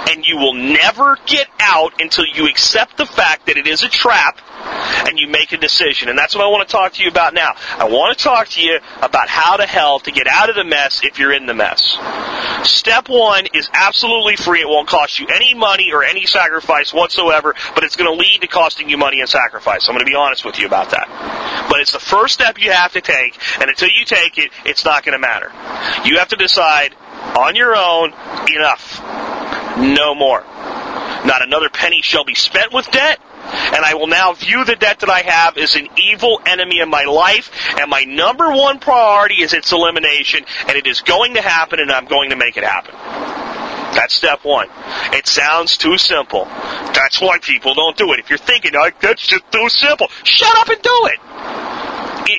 [0.10, 3.89] And you will never get out until you accept the fact that it is a
[3.89, 4.39] trap
[5.08, 6.10] and you make a decision.
[6.10, 7.54] And that's what I want to talk to you about now.
[7.78, 10.63] I want to talk to you about how to hell to get out of the
[10.63, 11.97] mess if you're in the mess.
[12.63, 14.61] Step one is absolutely free.
[14.61, 18.41] It won't cost you any money or any sacrifice whatsoever, but it's going to lead
[18.41, 19.87] to costing you money and sacrifice.
[19.87, 21.67] I'm going to be honest with you about that.
[21.69, 24.85] But it's the first step you have to take, and until you take it, it's
[24.85, 25.51] not going to matter.
[26.07, 26.95] You have to decide
[27.37, 28.13] on your own,
[28.49, 29.01] enough.
[29.77, 30.43] No more.
[31.25, 34.99] Not another penny shall be spent with debt, and I will now view the debt
[34.99, 39.41] that I have as an evil enemy in my life, and my number one priority
[39.41, 42.63] is its elimination, and it is going to happen, and I'm going to make it
[42.63, 42.93] happen.
[43.95, 44.67] That's step one.
[45.13, 46.45] It sounds too simple.
[46.45, 48.19] That's why people don't do it.
[48.19, 51.19] If you're thinking, that's just too simple, shut up and do it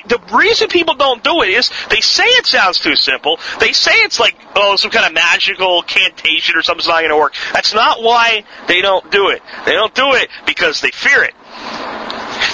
[0.07, 3.39] the reason people don't do it is they say it sounds too simple.
[3.59, 7.17] They say it's like, oh, some kind of magical cantation or something's not going to
[7.17, 7.33] work.
[7.53, 9.41] That's not why they don't do it.
[9.65, 11.33] They don't do it because they fear it.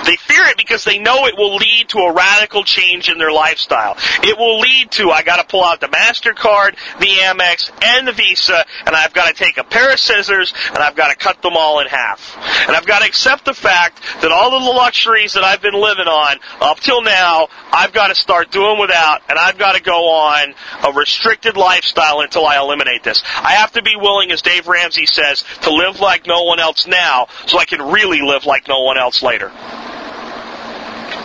[0.06, 3.32] They fear it because they know it will lead to a radical change in their
[3.32, 3.98] lifestyle.
[4.22, 8.66] It will lead to, I gotta pull out the MasterCard, the Amex, and the Visa,
[8.86, 11.88] and I've gotta take a pair of scissors, and I've gotta cut them all in
[11.88, 12.38] half.
[12.68, 16.08] And I've gotta accept the fact that all of the luxuries that I've been living
[16.08, 20.92] on up till now, I've gotta start doing without, and I've gotta go on a
[20.94, 23.24] restricted lifestyle until I eliminate this.
[23.36, 26.88] I have to be willing, as Dave Ramsey says, to live like no one else
[26.88, 29.52] now, so I can really live like no one else later.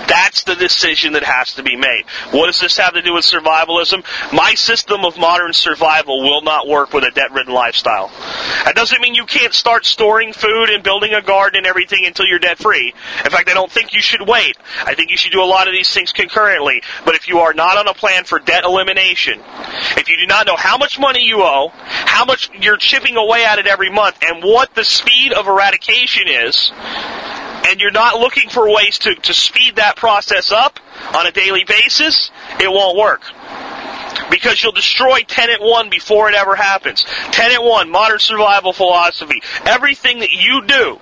[0.08, 2.04] That's the decision that has to be made.
[2.30, 4.04] What does this have to do with survivalism?
[4.32, 8.08] My system of modern survival will not work with a debt ridden lifestyle.
[8.64, 12.26] That doesn't mean you can't start storing food and building a garden and everything until
[12.26, 12.94] you're debt free.
[13.24, 14.56] In fact, I don't think you should wait.
[14.84, 16.82] I think you should do a lot of these things concurrently.
[17.04, 19.40] But if you are not on a plan for debt elimination,
[19.96, 23.44] if you do not know how much money you owe, how much you're chipping away
[23.44, 26.72] at it every month, and what the speed of eradication is,
[27.66, 30.80] and you're not looking for ways to, to speed that process up
[31.14, 33.22] on a daily basis, it won't work.
[34.30, 37.04] Because you'll destroy Tenet 1 before it ever happens.
[37.30, 39.40] Tenet 1, modern survival philosophy.
[39.64, 40.98] Everything that you do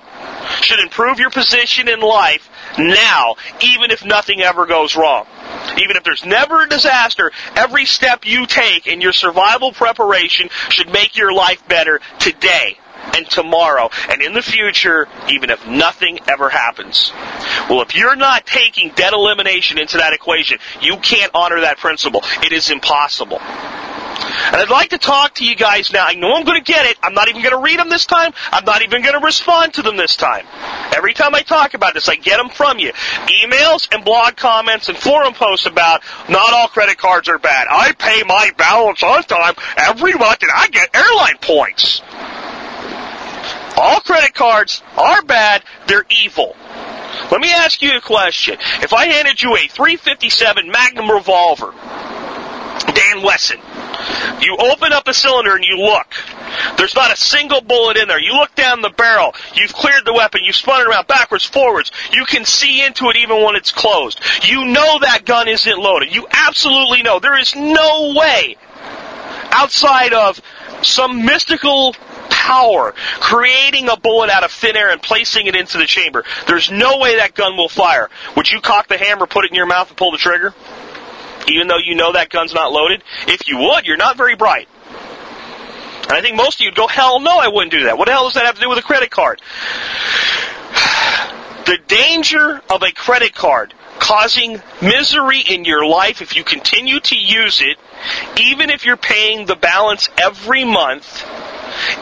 [0.60, 5.26] should improve your position in life now, even if nothing ever goes wrong.
[5.78, 10.90] Even if there's never a disaster, every step you take in your survival preparation should
[10.92, 12.78] make your life better today
[13.16, 17.12] and tomorrow and in the future, even if nothing ever happens.
[17.68, 22.22] Well, if you're not taking debt elimination into that equation, you can't honor that principle.
[22.42, 23.40] It is impossible.
[24.46, 26.06] And I'd like to talk to you guys now.
[26.06, 26.96] I know I'm going to get it.
[27.02, 28.32] I'm not even going to read them this time.
[28.50, 30.46] I'm not even going to respond to them this time.
[30.94, 32.92] Every time I talk about this, I get them from you.
[33.42, 37.66] Emails and blog comments and forum posts about not all credit cards are bad.
[37.70, 42.00] I pay my balance on time every month and I get airline points.
[43.76, 45.62] All credit cards are bad.
[45.86, 46.56] They're evil.
[47.30, 48.56] Let me ask you a question.
[48.82, 51.72] If I handed you a 357 Magnum revolver,
[52.94, 53.58] Dan Wesson,
[54.40, 56.06] you open up the cylinder and you look.
[56.76, 58.20] There's not a single bullet in there.
[58.20, 59.34] You look down the barrel.
[59.54, 60.42] You've cleared the weapon.
[60.44, 61.90] You've spun it around backwards, forwards.
[62.12, 64.20] You can see into it even when it's closed.
[64.44, 66.14] You know that gun isn't loaded.
[66.14, 67.18] You absolutely know.
[67.18, 68.56] There is no way
[69.50, 70.40] outside of
[70.82, 71.94] some mystical
[72.30, 76.24] power creating a bullet out of thin air and placing it into the chamber.
[76.46, 78.08] There's no way that gun will fire.
[78.36, 80.54] Would you cock the hammer, put it in your mouth, and pull the trigger?
[81.48, 83.02] even though you know that gun's not loaded?
[83.26, 84.68] If you would, you're not very bright.
[86.04, 87.98] And I think most of you would go, hell no, I wouldn't do that.
[87.98, 89.40] What the hell does that have to do with a credit card?
[91.66, 97.16] The danger of a credit card causing misery in your life if you continue to
[97.16, 97.76] use it,
[98.38, 101.26] even if you're paying the balance every month,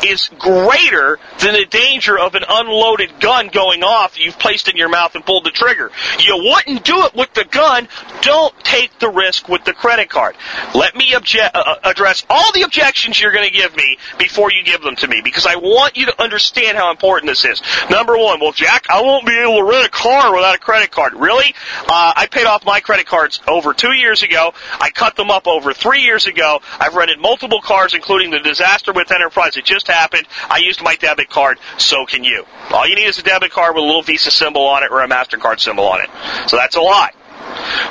[0.05, 4.77] is greater than the danger of an unloaded gun going off that you've placed in
[4.77, 5.91] your mouth and pulled the trigger.
[6.21, 7.89] You wouldn't do it with the gun.
[8.23, 10.37] Don't take the risk with the credit card.
[10.75, 11.21] Let me uh,
[11.55, 15.09] uh address all the objections you're going to give me before you give them to
[15.09, 17.63] me because I want you to understand how important this is.
[17.91, 20.91] Number one, well, Jack, I won't be able to rent a car without a credit
[20.91, 21.15] card.
[21.15, 21.55] Really?
[21.81, 24.55] Uh, I paid off my credit cards over two years ago.
[24.81, 26.61] I cut them up over three years ago.
[26.79, 29.57] I've rented multiple cars, including the disaster with Enterprise.
[29.65, 30.27] It just happened.
[30.51, 31.59] I used my debit card.
[31.79, 32.45] So can you.
[32.71, 35.01] All you need is a debit card with a little Visa symbol on it or
[35.01, 36.11] a MasterCard symbol on it.
[36.49, 37.15] So that's a lot.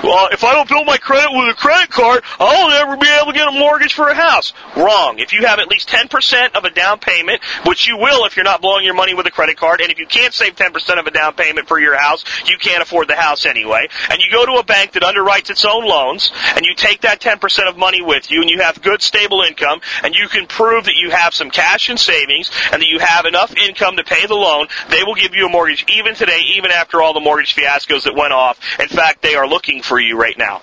[0.04, 3.32] Well, if I don't build my credit with a credit card, I'll never be able
[3.32, 4.54] to get a mortgage for a house.
[4.76, 5.20] Wrong.
[5.20, 8.44] If you have at least 10% of a down payment, which you will if you're
[8.44, 11.08] not blowing your money with a credit card, and if you can't save 10% of
[11.08, 14.46] a down payment for your house, you can't afford the house anyway, and you go
[14.46, 18.02] to a bank that underwrites its own loans, and you take that 10% of money
[18.02, 21.34] with you, and you have good stable income, and you can prove that you have
[21.34, 25.04] some cash and savings, and that you have enough income to pay the loan, they
[25.04, 28.34] will give you a mortgage even today, even after all the mortgage fiascos that went
[28.34, 28.60] off.
[28.80, 30.62] In fact, they are looking for you right now.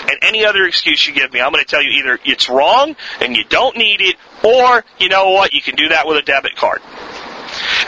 [0.00, 2.96] And any other excuse you give me, I'm going to tell you either it's wrong
[3.20, 6.22] and you don't need it, or you know what, you can do that with a
[6.22, 6.80] debit card.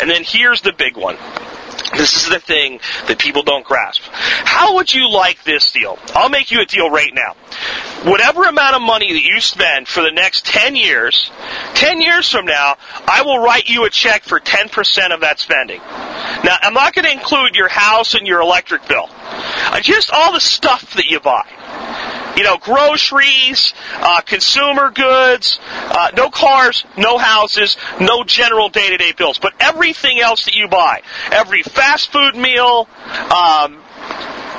[0.01, 1.17] And then here's the big one.
[2.01, 4.01] This is the thing that people don't grasp.
[4.11, 5.99] How would you like this deal?
[6.15, 7.35] I'll make you a deal right now.
[8.11, 11.31] Whatever amount of money that you spend for the next 10 years,
[11.75, 15.83] 10 years from now, I will write you a check for 10% of that spending.
[16.43, 19.11] Now, I'm not going to include your house and your electric bill.
[19.83, 21.47] Just all the stuff that you buy
[22.37, 29.39] you know, groceries, uh, consumer goods, uh, no cars, no houses, no general day-to-day bills,
[29.39, 32.89] but everything else that you buy, every fast food meal,
[33.35, 33.83] um,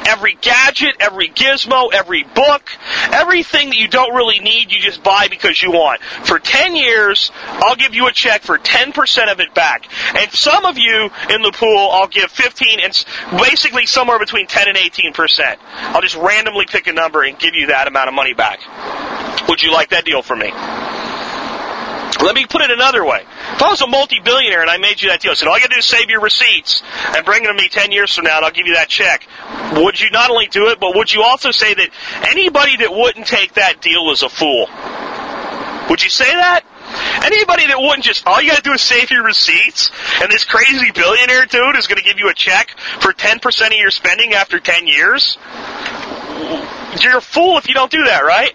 [0.08, 2.70] every gadget, every gizmo, every book,
[3.12, 6.02] everything that you don't really need, you just buy because you want.
[6.24, 9.88] For 10 years, I'll give you a check for 10% of it back.
[10.16, 14.68] And some of you in the pool, I'll give 15 and basically somewhere between 10
[14.68, 15.58] and 18%.
[15.94, 18.60] I'll just randomly pick a number and give you that amount of money back.
[19.48, 20.52] Would you like that deal from me?
[22.22, 23.26] Let me put it another way.
[23.54, 25.62] If I was a multi-billionaire and I made you that deal, I said, all you
[25.62, 26.84] gotta do is save your receipts
[27.16, 29.28] and bring them to me 10 years from now and I'll give you that check.
[29.74, 31.90] Would you not only do it, but would you also say that
[32.28, 34.68] anybody that wouldn't take that deal is a fool?
[35.90, 36.64] Would you say that?
[37.24, 40.92] Anybody that wouldn't just, all you gotta do is save your receipts, and this crazy
[40.92, 44.88] billionaire dude is gonna give you a check for 10% of your spending after 10
[44.88, 45.38] years?
[47.02, 48.54] You're a fool if you don't do that, right?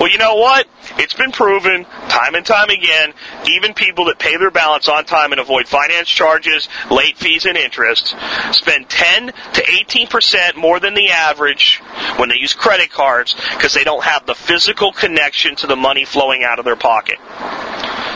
[0.00, 0.66] Well, you know what?
[0.98, 3.12] It's been proven time and time again,
[3.48, 7.56] even people that pay their balance on time and avoid finance charges, late fees, and
[7.56, 8.14] interest
[8.52, 11.80] spend 10 to 18% more than the average
[12.16, 16.04] when they use credit cards because they don't have the physical connection to the money
[16.04, 17.18] flowing out of their pocket.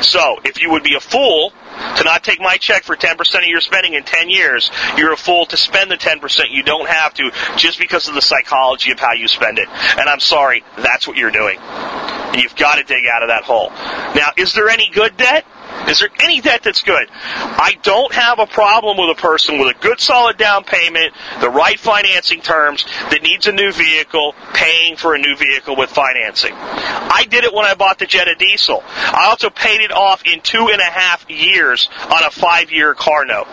[0.03, 1.53] So, if you would be a fool
[1.97, 5.17] to not take my check for 10% of your spending in 10 years, you're a
[5.17, 8.99] fool to spend the 10% you don't have to just because of the psychology of
[8.99, 9.69] how you spend it.
[9.69, 11.59] And I'm sorry, that's what you're doing.
[11.59, 13.71] And you've got to dig out of that hole.
[14.15, 15.45] Now, is there any good debt?
[15.89, 17.09] Is there any debt that's good?
[17.11, 21.51] I don't have a problem with a person with a good solid down payment, the
[21.51, 26.53] right financing terms, that needs a new vehicle, paying for a new vehicle with financing.
[26.55, 28.83] I did it when I bought the Jetta diesel.
[28.87, 32.95] I also paid it off in two and a half years on a five year
[32.95, 33.49] car note.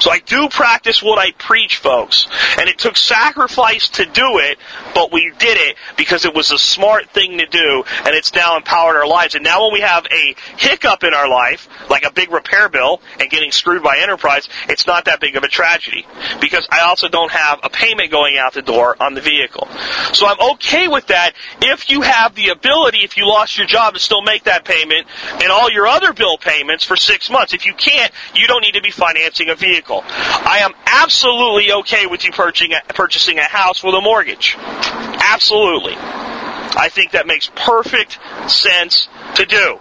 [0.00, 2.26] So I do practice what I preach, folks.
[2.58, 4.58] And it took sacrifice to do it,
[4.94, 8.56] but we did it because it was a smart thing to do, and it's now
[8.56, 9.34] empowered our lives.
[9.34, 13.00] And now when we have a hiccup in our life, like a big repair bill
[13.20, 16.06] and getting screwed by enterprise, it's not that big of a tragedy.
[16.40, 19.68] Because I also don't have a payment going out the door on the vehicle.
[20.12, 21.32] So I'm okay with that
[21.62, 25.06] if you have the ability, if you lost your job, to still make that payment
[25.42, 27.54] and all your other bill payments for six months.
[27.54, 32.06] If you can't, you don't need to be financing a vehicle I am absolutely okay
[32.06, 34.56] with you purchasing a house with a mortgage.
[34.58, 35.94] Absolutely.
[35.96, 38.18] I think that makes perfect
[38.48, 39.78] sense to do.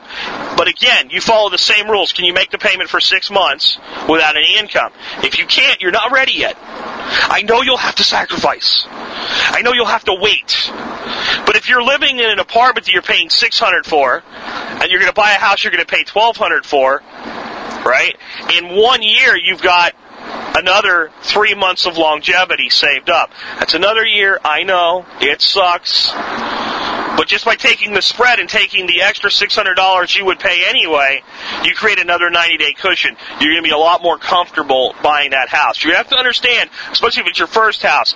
[0.58, 2.14] But again, you follow the same rules.
[2.14, 3.78] Can you make the payment for six months
[4.08, 4.94] without any income?
[5.24, 6.56] If you can't, you're not ready yet.
[6.58, 8.86] I know you'll have to sacrifice.
[8.88, 10.72] I know you'll have to wait.
[11.46, 15.12] But if you're living in an apartment that you're paying 600 for, and you're going
[15.12, 17.04] to buy a house you're going to pay 1200 for,
[17.86, 18.18] right?
[18.58, 19.94] In one year, you've got
[20.58, 23.32] another three months of longevity saved up.
[23.60, 24.40] That's another year.
[24.44, 26.12] I know it sucks.
[27.18, 31.24] But just by taking the spread and taking the extra $600 you would pay anyway,
[31.64, 33.16] you create another 90 day cushion.
[33.40, 35.84] You're going to be a lot more comfortable buying that house.
[35.84, 38.14] You have to understand, especially if it's your first house,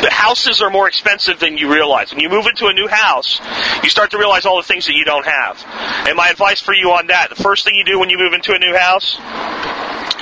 [0.00, 2.12] the houses are more expensive than you realize.
[2.12, 3.40] When you move into a new house,
[3.82, 5.64] you start to realize all the things that you don't have.
[6.08, 8.32] And my advice for you on that, the first thing you do when you move
[8.32, 9.18] into a new house,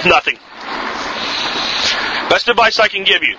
[0.04, 0.38] nothing.
[2.30, 3.36] Best advice I can give you.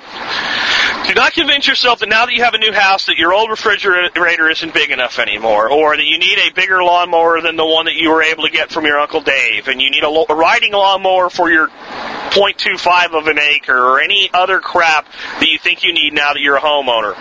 [1.08, 3.50] Do not convince yourself that now that you have a new house that your old
[3.50, 7.86] refrigerator isn't big enough anymore, or that you need a bigger lawnmower than the one
[7.86, 10.74] that you were able to get from your Uncle Dave, and you need a, riding
[10.74, 15.08] lawnmower for your 0.25 of an acre, or any other crap
[15.40, 17.16] that you think you need now that you're a homeowner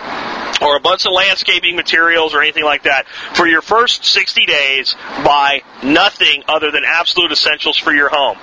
[0.61, 3.07] or a bunch of landscaping materials or anything like that.
[3.33, 4.95] For your first 60 days,
[5.25, 8.37] buy nothing other than absolute essentials for your home.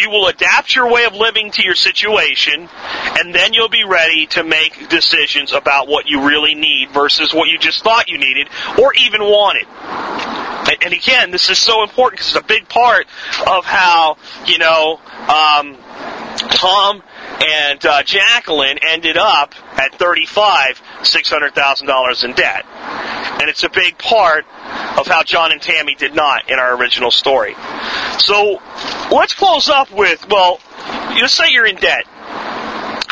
[0.00, 4.26] You will adapt your way of living to your situation, and then you'll be ready
[4.26, 8.48] to make decisions about what you really need versus what you just thought you needed
[8.78, 9.66] or even wanted.
[10.82, 13.06] And again, this is so important because it's a big part
[13.46, 14.16] of how,
[14.46, 15.76] you know, um,
[16.50, 17.02] Tom
[17.40, 22.64] and uh, Jacqueline ended up at 35, $600,000 in debt.
[23.40, 24.44] And it's a big part
[24.98, 27.54] of how John and Tammy did not in our original story.
[28.18, 28.60] So
[29.12, 30.60] let's close up with, well,
[31.14, 32.04] you say you're in debt.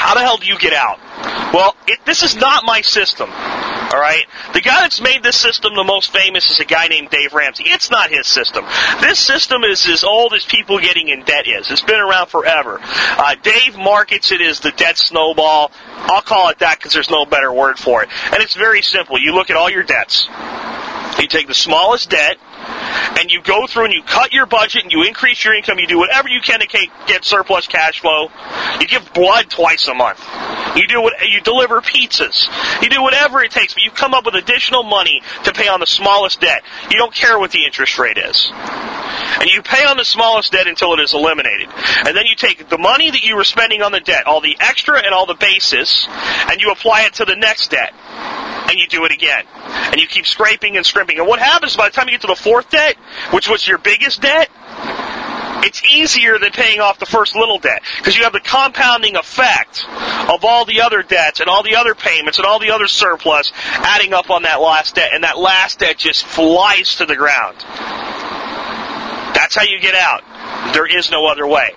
[0.05, 0.99] How the hell do you get out?
[1.55, 3.31] Well, it, this is not my system.
[3.31, 4.27] All right?
[4.53, 7.65] The guy that's made this system the most famous is a guy named Dave Ramsey.
[7.67, 8.67] It's not his system.
[9.01, 11.71] This system is as old as people getting in debt is.
[11.71, 12.81] It's been around forever.
[12.83, 15.73] Uh, Dave markets it as the debt snowball.
[15.87, 18.11] I'll call it that because there's no better word for it.
[18.27, 19.19] And it's very simple.
[19.19, 20.29] You look at all your debts.
[21.19, 22.39] You take the smallest debt,
[23.19, 25.87] and you go through and you cut your budget and you increase your income, you
[25.87, 26.67] do whatever you can to
[27.07, 28.31] get surplus cash flow.
[28.81, 30.21] You give blood twice a month.
[30.77, 32.49] You do what you deliver pizzas.
[32.83, 35.81] You do whatever it takes, but you come up with additional money to pay on
[35.81, 36.63] the smallest debt.
[36.91, 38.51] You don't care what the interest rate is.
[38.55, 41.69] And you pay on the smallest debt until it is eliminated.
[42.05, 44.57] And then you take the money that you were spending on the debt, all the
[44.61, 47.93] extra and all the basis, and you apply it to the next debt
[48.69, 49.45] and you do it again.
[49.65, 51.19] And you keep scraping and scrimping.
[51.19, 52.97] And what happens by the time you get to the fourth debt,
[53.33, 54.51] which was your biggest debt,
[55.65, 59.87] it's easier than paying off the first little debt because you have the compounding effect
[60.29, 63.51] of all the other debts and all the other payments and all the other surplus
[63.57, 67.57] adding up on that last debt, and that last debt just flies to the ground.
[69.35, 70.23] That's how you get out.
[70.75, 71.75] There is no other way.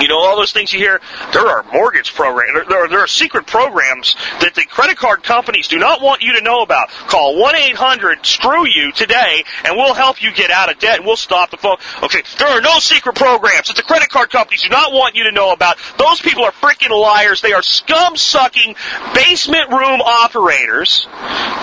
[0.00, 1.00] You know, all those things you hear,
[1.32, 5.68] there are mortgage programs, there are, there are secret programs that the credit card companies
[5.68, 6.90] do not want you to know about.
[7.08, 11.56] Call 1-800-SCREW-YOU today and we'll help you get out of debt and we'll stop the
[11.56, 11.76] phone.
[12.02, 15.24] Okay, there are no secret programs that the credit card companies do not want you
[15.24, 15.78] to know about.
[15.98, 17.40] Those people are freaking liars.
[17.40, 18.76] They are scum-sucking
[19.14, 21.08] basement room operators.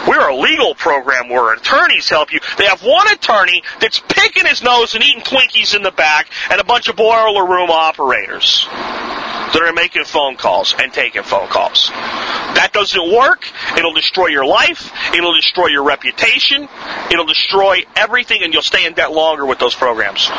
[0.07, 2.39] We're a legal program where attorneys help you.
[2.57, 6.59] They have one attorney that's picking his nose and eating Twinkies in the back and
[6.59, 11.47] a bunch of boiler room operators operators that are making phone calls and taking phone
[11.47, 11.89] calls.
[11.89, 13.47] That doesn't work.
[13.77, 14.91] It'll destroy your life.
[15.13, 16.67] It'll destroy your reputation.
[17.11, 20.29] It'll destroy everything and you'll stay in debt longer with those programs.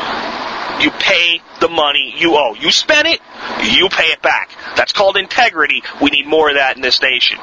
[0.79, 2.53] You pay the money you owe.
[2.53, 3.21] You spend it,
[3.63, 4.51] you pay it back.
[4.75, 5.81] That's called integrity.
[6.01, 7.37] We need more of that in this nation.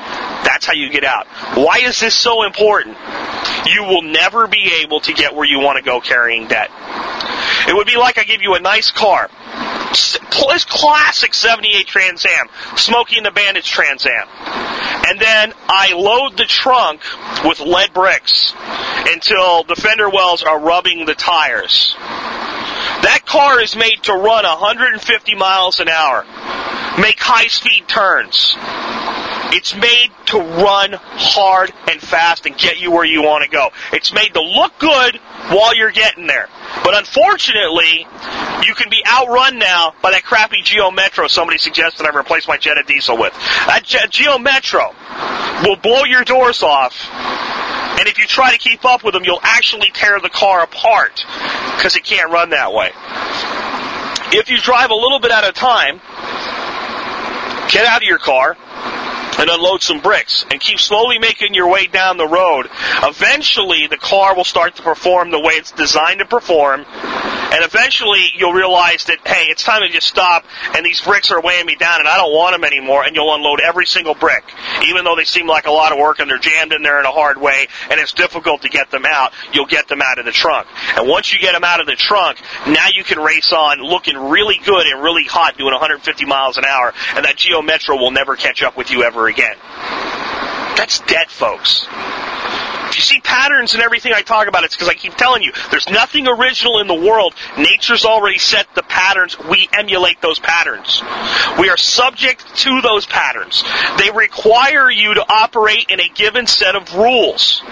[0.45, 1.27] That's how you get out.
[1.55, 2.97] Why is this so important?
[3.67, 6.71] You will never be able to get where you want to go carrying debt.
[7.69, 9.31] It would be like I give you a nice car.
[9.91, 14.29] This classic 78 Trans Am, Smokey and the Bandits Trans Am.
[15.09, 17.01] And then I load the trunk
[17.45, 18.53] with lead bricks
[19.07, 21.95] until the fender wells are rubbing the tires.
[23.03, 26.23] That car is made to run 150 miles an hour,
[27.01, 28.55] make high speed turns.
[29.55, 33.69] It's made to run hard and fast and get you where you want to go.
[33.93, 35.17] It's made to look good
[35.51, 36.49] while you're getting there.
[36.85, 38.07] But unfortunately,
[38.67, 42.57] you can be outrun now by that crappy Geo Metro somebody suggested I replace my
[42.57, 43.35] Jetta diesel with.
[43.67, 44.95] That Geo Metro
[45.65, 47.11] will blow your doors off.
[47.99, 51.27] And if you try to keep up with them, you'll actually tear the car apart
[51.83, 52.93] because it can't run that way.
[54.39, 56.01] If you drive a little bit at a time,
[57.73, 58.57] get out of your car,
[59.37, 62.69] and unload some bricks and keep slowly making your way down the road,
[63.03, 66.85] eventually the car will start to perform the way it's designed to perform.
[67.53, 70.45] And eventually you'll realize that, hey, it's time to just stop
[70.75, 73.35] and these bricks are weighing me down and I don't want them anymore and you'll
[73.35, 74.43] unload every single brick.
[74.87, 77.05] Even though they seem like a lot of work and they're jammed in there in
[77.05, 80.25] a hard way and it's difficult to get them out, you'll get them out of
[80.25, 80.67] the trunk.
[80.97, 84.17] And once you get them out of the trunk, now you can race on looking
[84.17, 88.13] really good and really hot doing 150 miles an hour and that Geo Metro will
[88.13, 89.57] never catch up with you ever again.
[90.77, 91.87] That's debt, folks.
[92.93, 95.51] If you see patterns and everything I talk about, it's because I keep telling you,
[95.71, 97.35] there's nothing original in the world.
[97.57, 99.39] Nature's already set the patterns.
[99.39, 101.03] We emulate those patterns.
[101.59, 103.65] We are subject to those patterns.
[103.97, 107.63] They require you to operate in a given set of rules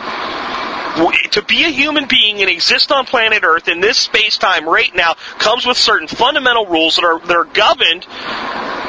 [1.30, 4.94] to be a human being and exist on planet Earth in this space time right
[4.94, 8.06] now comes with certain fundamental rules that are that are governed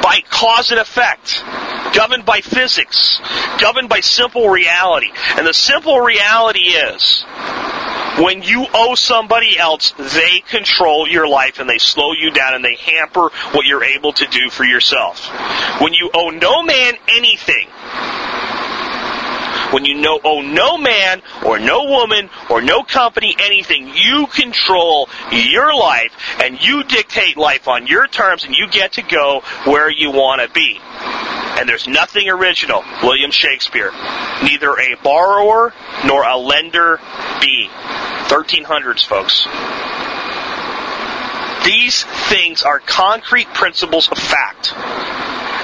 [0.02, 1.44] by cause and effect,
[1.94, 3.20] governed by physics,
[3.60, 5.10] governed by simple reality.
[5.36, 7.24] And the simple reality is
[8.18, 12.64] when you owe somebody else, they control your life and they slow you down and
[12.64, 15.28] they hamper what you're able to do for yourself.
[15.80, 17.68] When you owe no man anything,
[19.72, 25.08] when you know owe no man or no woman or no company anything, you control
[25.30, 26.12] your life
[26.42, 30.40] and you dictate life on your terms and you get to go where you want
[30.40, 30.78] to be.
[31.58, 33.92] And there's nothing original, William Shakespeare.
[34.42, 35.72] Neither a borrower
[36.06, 36.98] nor a lender
[37.40, 37.68] be.
[38.28, 39.46] 1300s, folks.
[41.64, 44.72] These things are concrete principles of fact.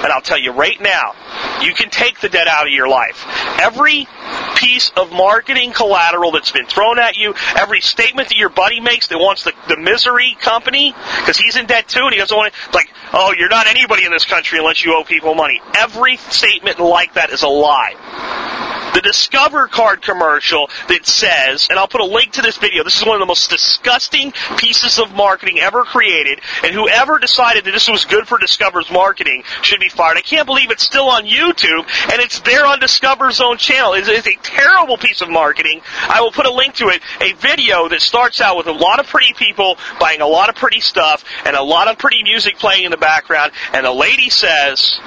[0.01, 1.13] And I'll tell you right now,
[1.61, 3.25] you can take the debt out of your life.
[3.59, 4.07] Every
[4.55, 9.07] piece of marketing collateral that's been thrown at you, every statement that your buddy makes
[9.07, 12.53] that wants the, the misery company, because he's in debt too and he doesn't want
[12.53, 15.61] to, like, oh, you're not anybody in this country unless you owe people money.
[15.75, 21.87] Every statement like that is a lie the Discover card commercial that says, and I'll
[21.87, 22.83] put a link to this video.
[22.83, 27.65] This is one of the most disgusting pieces of marketing ever created, and whoever decided
[27.65, 30.17] that this was good for Discover's marketing should be fired.
[30.17, 33.93] I can't believe it's still on YouTube and it's there on Discover's own channel.
[33.93, 35.81] It's, it's a terrible piece of marketing.
[36.01, 37.01] I will put a link to it.
[37.21, 40.55] A video that starts out with a lot of pretty people buying a lot of
[40.55, 44.29] pretty stuff and a lot of pretty music playing in the background, and the lady
[44.29, 44.99] says,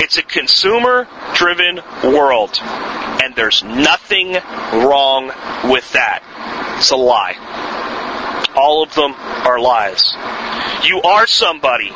[0.00, 2.58] it's a consumer driven world.
[2.60, 4.34] And there's nothing
[4.72, 5.28] wrong
[5.64, 6.22] with that.
[6.78, 7.34] It's a lie.
[8.54, 10.14] All of them are lies.
[10.84, 11.90] You are somebody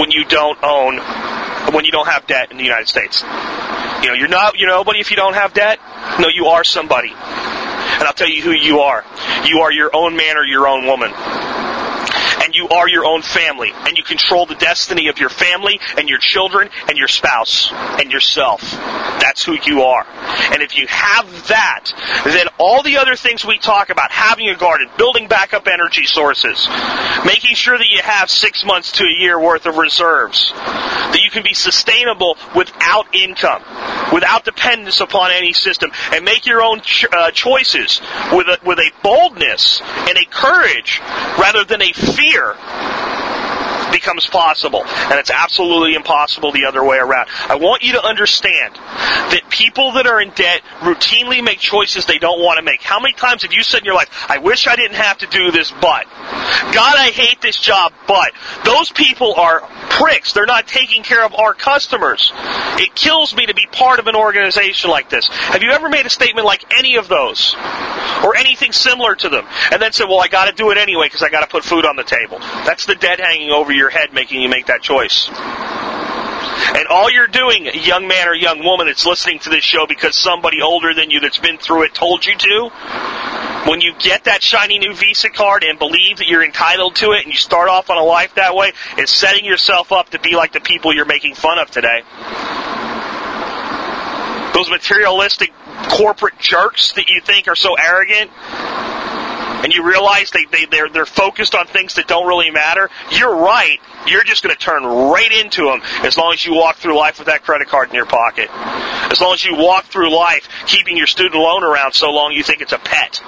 [0.00, 0.98] when you don't own,
[1.74, 3.22] when you don't have debt in the United States.
[3.22, 5.80] You know, you're not, you're nobody if you don't have debt.
[6.20, 7.10] No, you are somebody.
[7.10, 9.04] And I'll tell you who you are.
[9.44, 11.12] You are your own man or your own woman
[12.48, 16.08] and you are your own family, and you control the destiny of your family and
[16.08, 18.62] your children and your spouse and yourself.
[18.62, 20.06] That's who you are.
[20.50, 21.92] And if you have that,
[22.24, 26.66] then all the other things we talk about, having a garden, building backup energy sources,
[27.26, 31.30] making sure that you have six months to a year worth of reserves, that you
[31.30, 33.62] can be sustainable without income,
[34.10, 38.00] without dependence upon any system, and make your own ch- uh, choices
[38.32, 41.02] with a, with a boldness and a courage
[41.38, 43.17] rather than a fear fear
[43.92, 44.84] becomes possible.
[44.84, 47.28] And it's absolutely impossible the other way around.
[47.48, 52.18] I want you to understand that people that are in debt routinely make choices they
[52.18, 52.82] don't want to make.
[52.82, 55.26] How many times have you said in your life, I wish I didn't have to
[55.26, 56.06] do this, but
[56.72, 58.32] God, I hate this job, but
[58.64, 59.60] those people are
[59.90, 60.32] pricks.
[60.32, 62.32] They're not taking care of our customers.
[62.78, 65.28] It kills me to be part of an organization like this.
[65.28, 67.56] Have you ever made a statement like any of those?
[68.24, 71.06] or anything similar to them, and then said, well, I got to do it anyway
[71.06, 72.38] because I got to put food on the table.
[72.38, 75.30] That's the debt hanging over your head making you make that choice.
[76.76, 80.16] And all you're doing, young man or young woman that's listening to this show because
[80.16, 82.70] somebody older than you that's been through it told you to,
[83.68, 87.24] when you get that shiny new Visa card and believe that you're entitled to it
[87.24, 90.34] and you start off on a life that way, is setting yourself up to be
[90.36, 92.02] like the people you're making fun of today.
[94.54, 95.52] Those materialistic
[95.90, 98.30] corporate jerks that you think are so arrogant
[99.64, 103.36] and you realize they, they, they're, they're focused on things that don't really matter, you're
[103.36, 103.78] right.
[104.06, 107.18] You're just going to turn right into them as long as you walk through life
[107.18, 108.48] with that credit card in your pocket.
[109.10, 112.42] As long as you walk through life keeping your student loan around so long you
[112.42, 113.22] think it's a pet.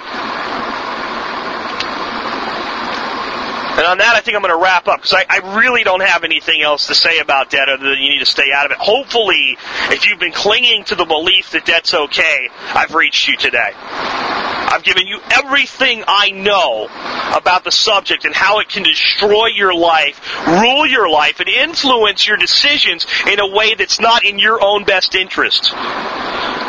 [3.71, 6.01] And on that, I think I'm going to wrap up because I, I, really don't
[6.01, 8.73] have anything else to say about debt other than you need to stay out of
[8.73, 8.77] it.
[8.77, 9.57] Hopefully,
[9.89, 13.71] if you've been clinging to the belief that debt's okay, I've reached you today.
[14.71, 16.85] I've given you everything I know
[17.35, 22.25] about the subject and how it can destroy your life, rule your life, and influence
[22.25, 25.73] your decisions in a way that's not in your own best interest.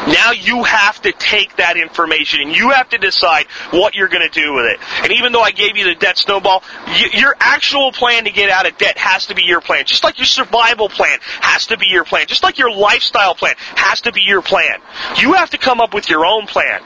[0.07, 4.29] Now you have to take that information and you have to decide what you're going
[4.29, 4.81] to do with it.
[5.05, 6.65] And even though I gave you the debt snowball,
[7.13, 9.85] your actual plan to get out of debt has to be your plan.
[9.87, 12.27] Just like your survival plan has to be your plan.
[12.27, 14.81] Just like your lifestyle plan has to be your plan.
[15.19, 16.83] You have to come up with your own plan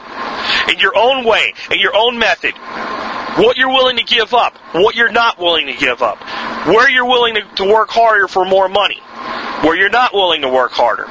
[0.69, 2.55] in your own way, in your own method.
[3.39, 6.19] What you're willing to give up, what you're not willing to give up,
[6.67, 8.99] where you're willing to, to work harder for more money,
[9.63, 11.07] where you're not willing to work harder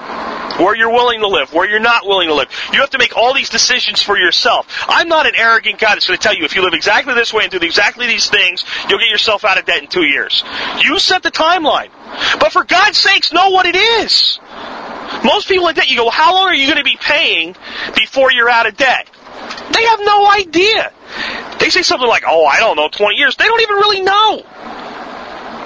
[0.57, 2.49] where you're willing to live, where you're not willing to live.
[2.71, 4.67] You have to make all these decisions for yourself.
[4.87, 7.33] I'm not an arrogant guy that's going to tell you if you live exactly this
[7.33, 10.43] way and do exactly these things, you'll get yourself out of debt in two years.
[10.83, 11.89] You set the timeline.
[12.39, 14.39] But for God's sakes, know what it is.
[15.23, 17.55] Most people in debt, you go, well, how long are you going to be paying
[17.95, 19.09] before you're out of debt?
[19.71, 20.91] They have no idea.
[21.59, 23.36] They say something like, oh, I don't know, 20 years.
[23.36, 24.43] They don't even really know.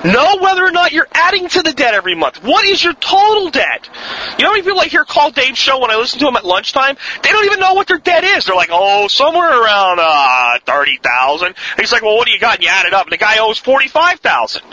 [0.04, 2.42] Know whether or not you're adding to the debt every month.
[2.42, 3.90] What is your total debt?
[4.38, 6.38] You know how many people I hear call Dave's show when I listen to them
[6.38, 6.96] at lunchtime?
[7.22, 8.46] They don't even know what their debt is.
[8.46, 11.56] They're like, oh, somewhere around uh, thirty thousand.
[11.78, 12.56] He's like, well, what do you got?
[12.56, 14.64] And you add it up, and the guy owes forty-five thousand.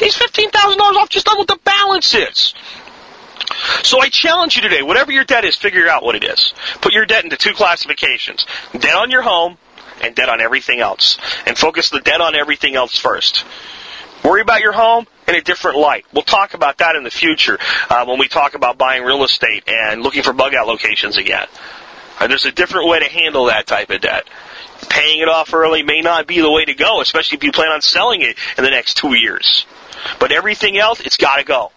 [0.00, 2.52] He's fifteen thousand dollars off just on what the balance is.
[3.82, 6.52] So I challenge you today, whatever your debt is, figure out what it is.
[6.80, 8.46] Put your debt into two classifications.
[8.72, 9.58] Debt on your home
[10.02, 11.18] and debt on everything else.
[11.46, 13.44] And focus the debt on everything else first.
[14.24, 16.04] Worry about your home in a different light.
[16.12, 19.64] We'll talk about that in the future uh, when we talk about buying real estate
[19.68, 21.46] and looking for bug out locations again.
[22.18, 24.26] There's a different way to handle that type of debt.
[24.88, 27.70] Paying it off early may not be the way to go, especially if you plan
[27.70, 29.66] on selling it in the next two years.
[30.18, 31.72] But everything else, it's got to go.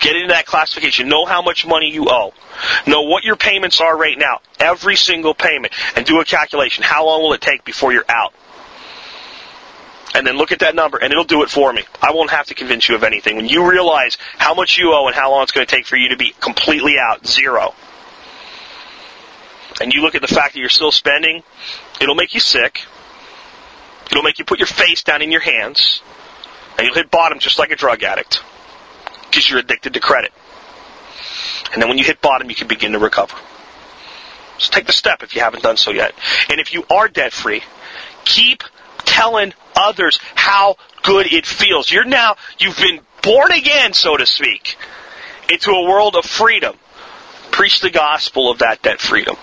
[0.00, 1.08] Get into that classification.
[1.08, 2.34] Know how much money you owe.
[2.86, 4.40] Know what your payments are right now.
[4.60, 5.72] Every single payment.
[5.96, 6.84] And do a calculation.
[6.84, 8.34] How long will it take before you're out?
[10.14, 11.82] and then look at that number, and it'll do it for me.
[12.00, 13.34] I won't have to convince you of anything.
[13.34, 15.96] When you realize how much you owe and how long it's going to take for
[15.96, 17.74] you to be completely out, zero,
[19.80, 21.42] and you look at the fact that you're still spending,
[22.00, 22.86] it'll make you sick.
[24.12, 26.00] It'll make you put your face down in your hands,
[26.78, 28.44] and you'll hit bottom just like a drug addict
[29.34, 30.32] because you're addicted to credit.
[31.72, 33.36] And then when you hit bottom, you can begin to recover.
[34.58, 36.14] So take the step if you haven't done so yet.
[36.48, 37.62] And if you are debt free,
[38.24, 38.62] keep
[38.98, 41.90] telling others how good it feels.
[41.90, 44.76] You're now, you've been born again, so to speak,
[45.50, 46.76] into a world of freedom.
[47.50, 49.36] Preach the gospel of that, debt freedom.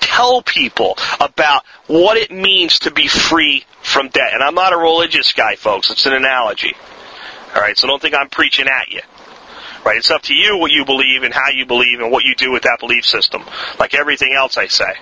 [0.00, 4.32] Tell people about what it means to be free from debt.
[4.32, 5.90] And I'm not a religious guy, folks.
[5.90, 6.74] It's an analogy.
[7.54, 9.00] Alright, so don't think I'm preaching at you.
[9.84, 9.98] Right?
[9.98, 12.50] It's up to you what you believe and how you believe and what you do
[12.50, 13.42] with that belief system.
[13.78, 14.92] Like everything else I say.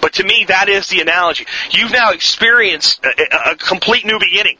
[0.00, 1.46] But to me, that is the analogy.
[1.70, 4.56] You've now experienced a, a complete new beginning.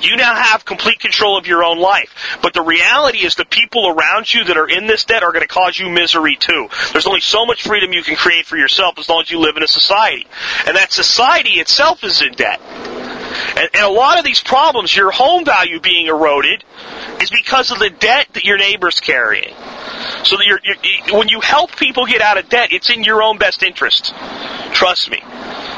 [0.00, 2.38] You now have complete control of your own life.
[2.42, 5.46] But the reality is the people around you that are in this debt are going
[5.46, 6.68] to cause you misery too.
[6.92, 9.56] There's only so much freedom you can create for yourself as long as you live
[9.56, 10.26] in a society.
[10.66, 12.60] And that society itself is in debt.
[13.56, 16.64] And, and a lot of these problems, your home value being eroded,
[17.20, 19.54] is because of the debt that your neighbor's carrying.
[20.24, 23.22] So that you're, you're, when you help people get out of debt, it's in your
[23.22, 24.14] own best interest.
[24.72, 25.22] Trust me.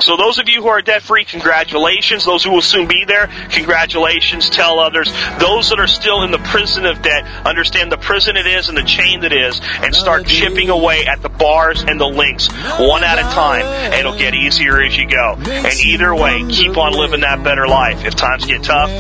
[0.01, 2.25] So those of you who are debt free, congratulations.
[2.25, 4.49] Those who will soon be there, congratulations.
[4.49, 5.13] Tell others.
[5.39, 8.79] Those that are still in the prison of debt, understand the prison it is and
[8.79, 13.05] the chain that is, and start chipping away at the bars and the links one
[13.05, 13.65] at a time.
[13.67, 15.37] And it'll get easier as you go.
[15.37, 18.91] And either way, keep on living that better life if times get tough,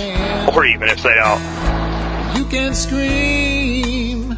[0.54, 1.42] or even if they don't.
[2.36, 4.36] You can scream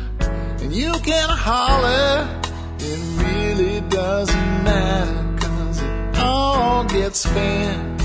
[0.60, 2.28] and you can holler.
[2.78, 7.99] It really doesn't matter cause it all get spent.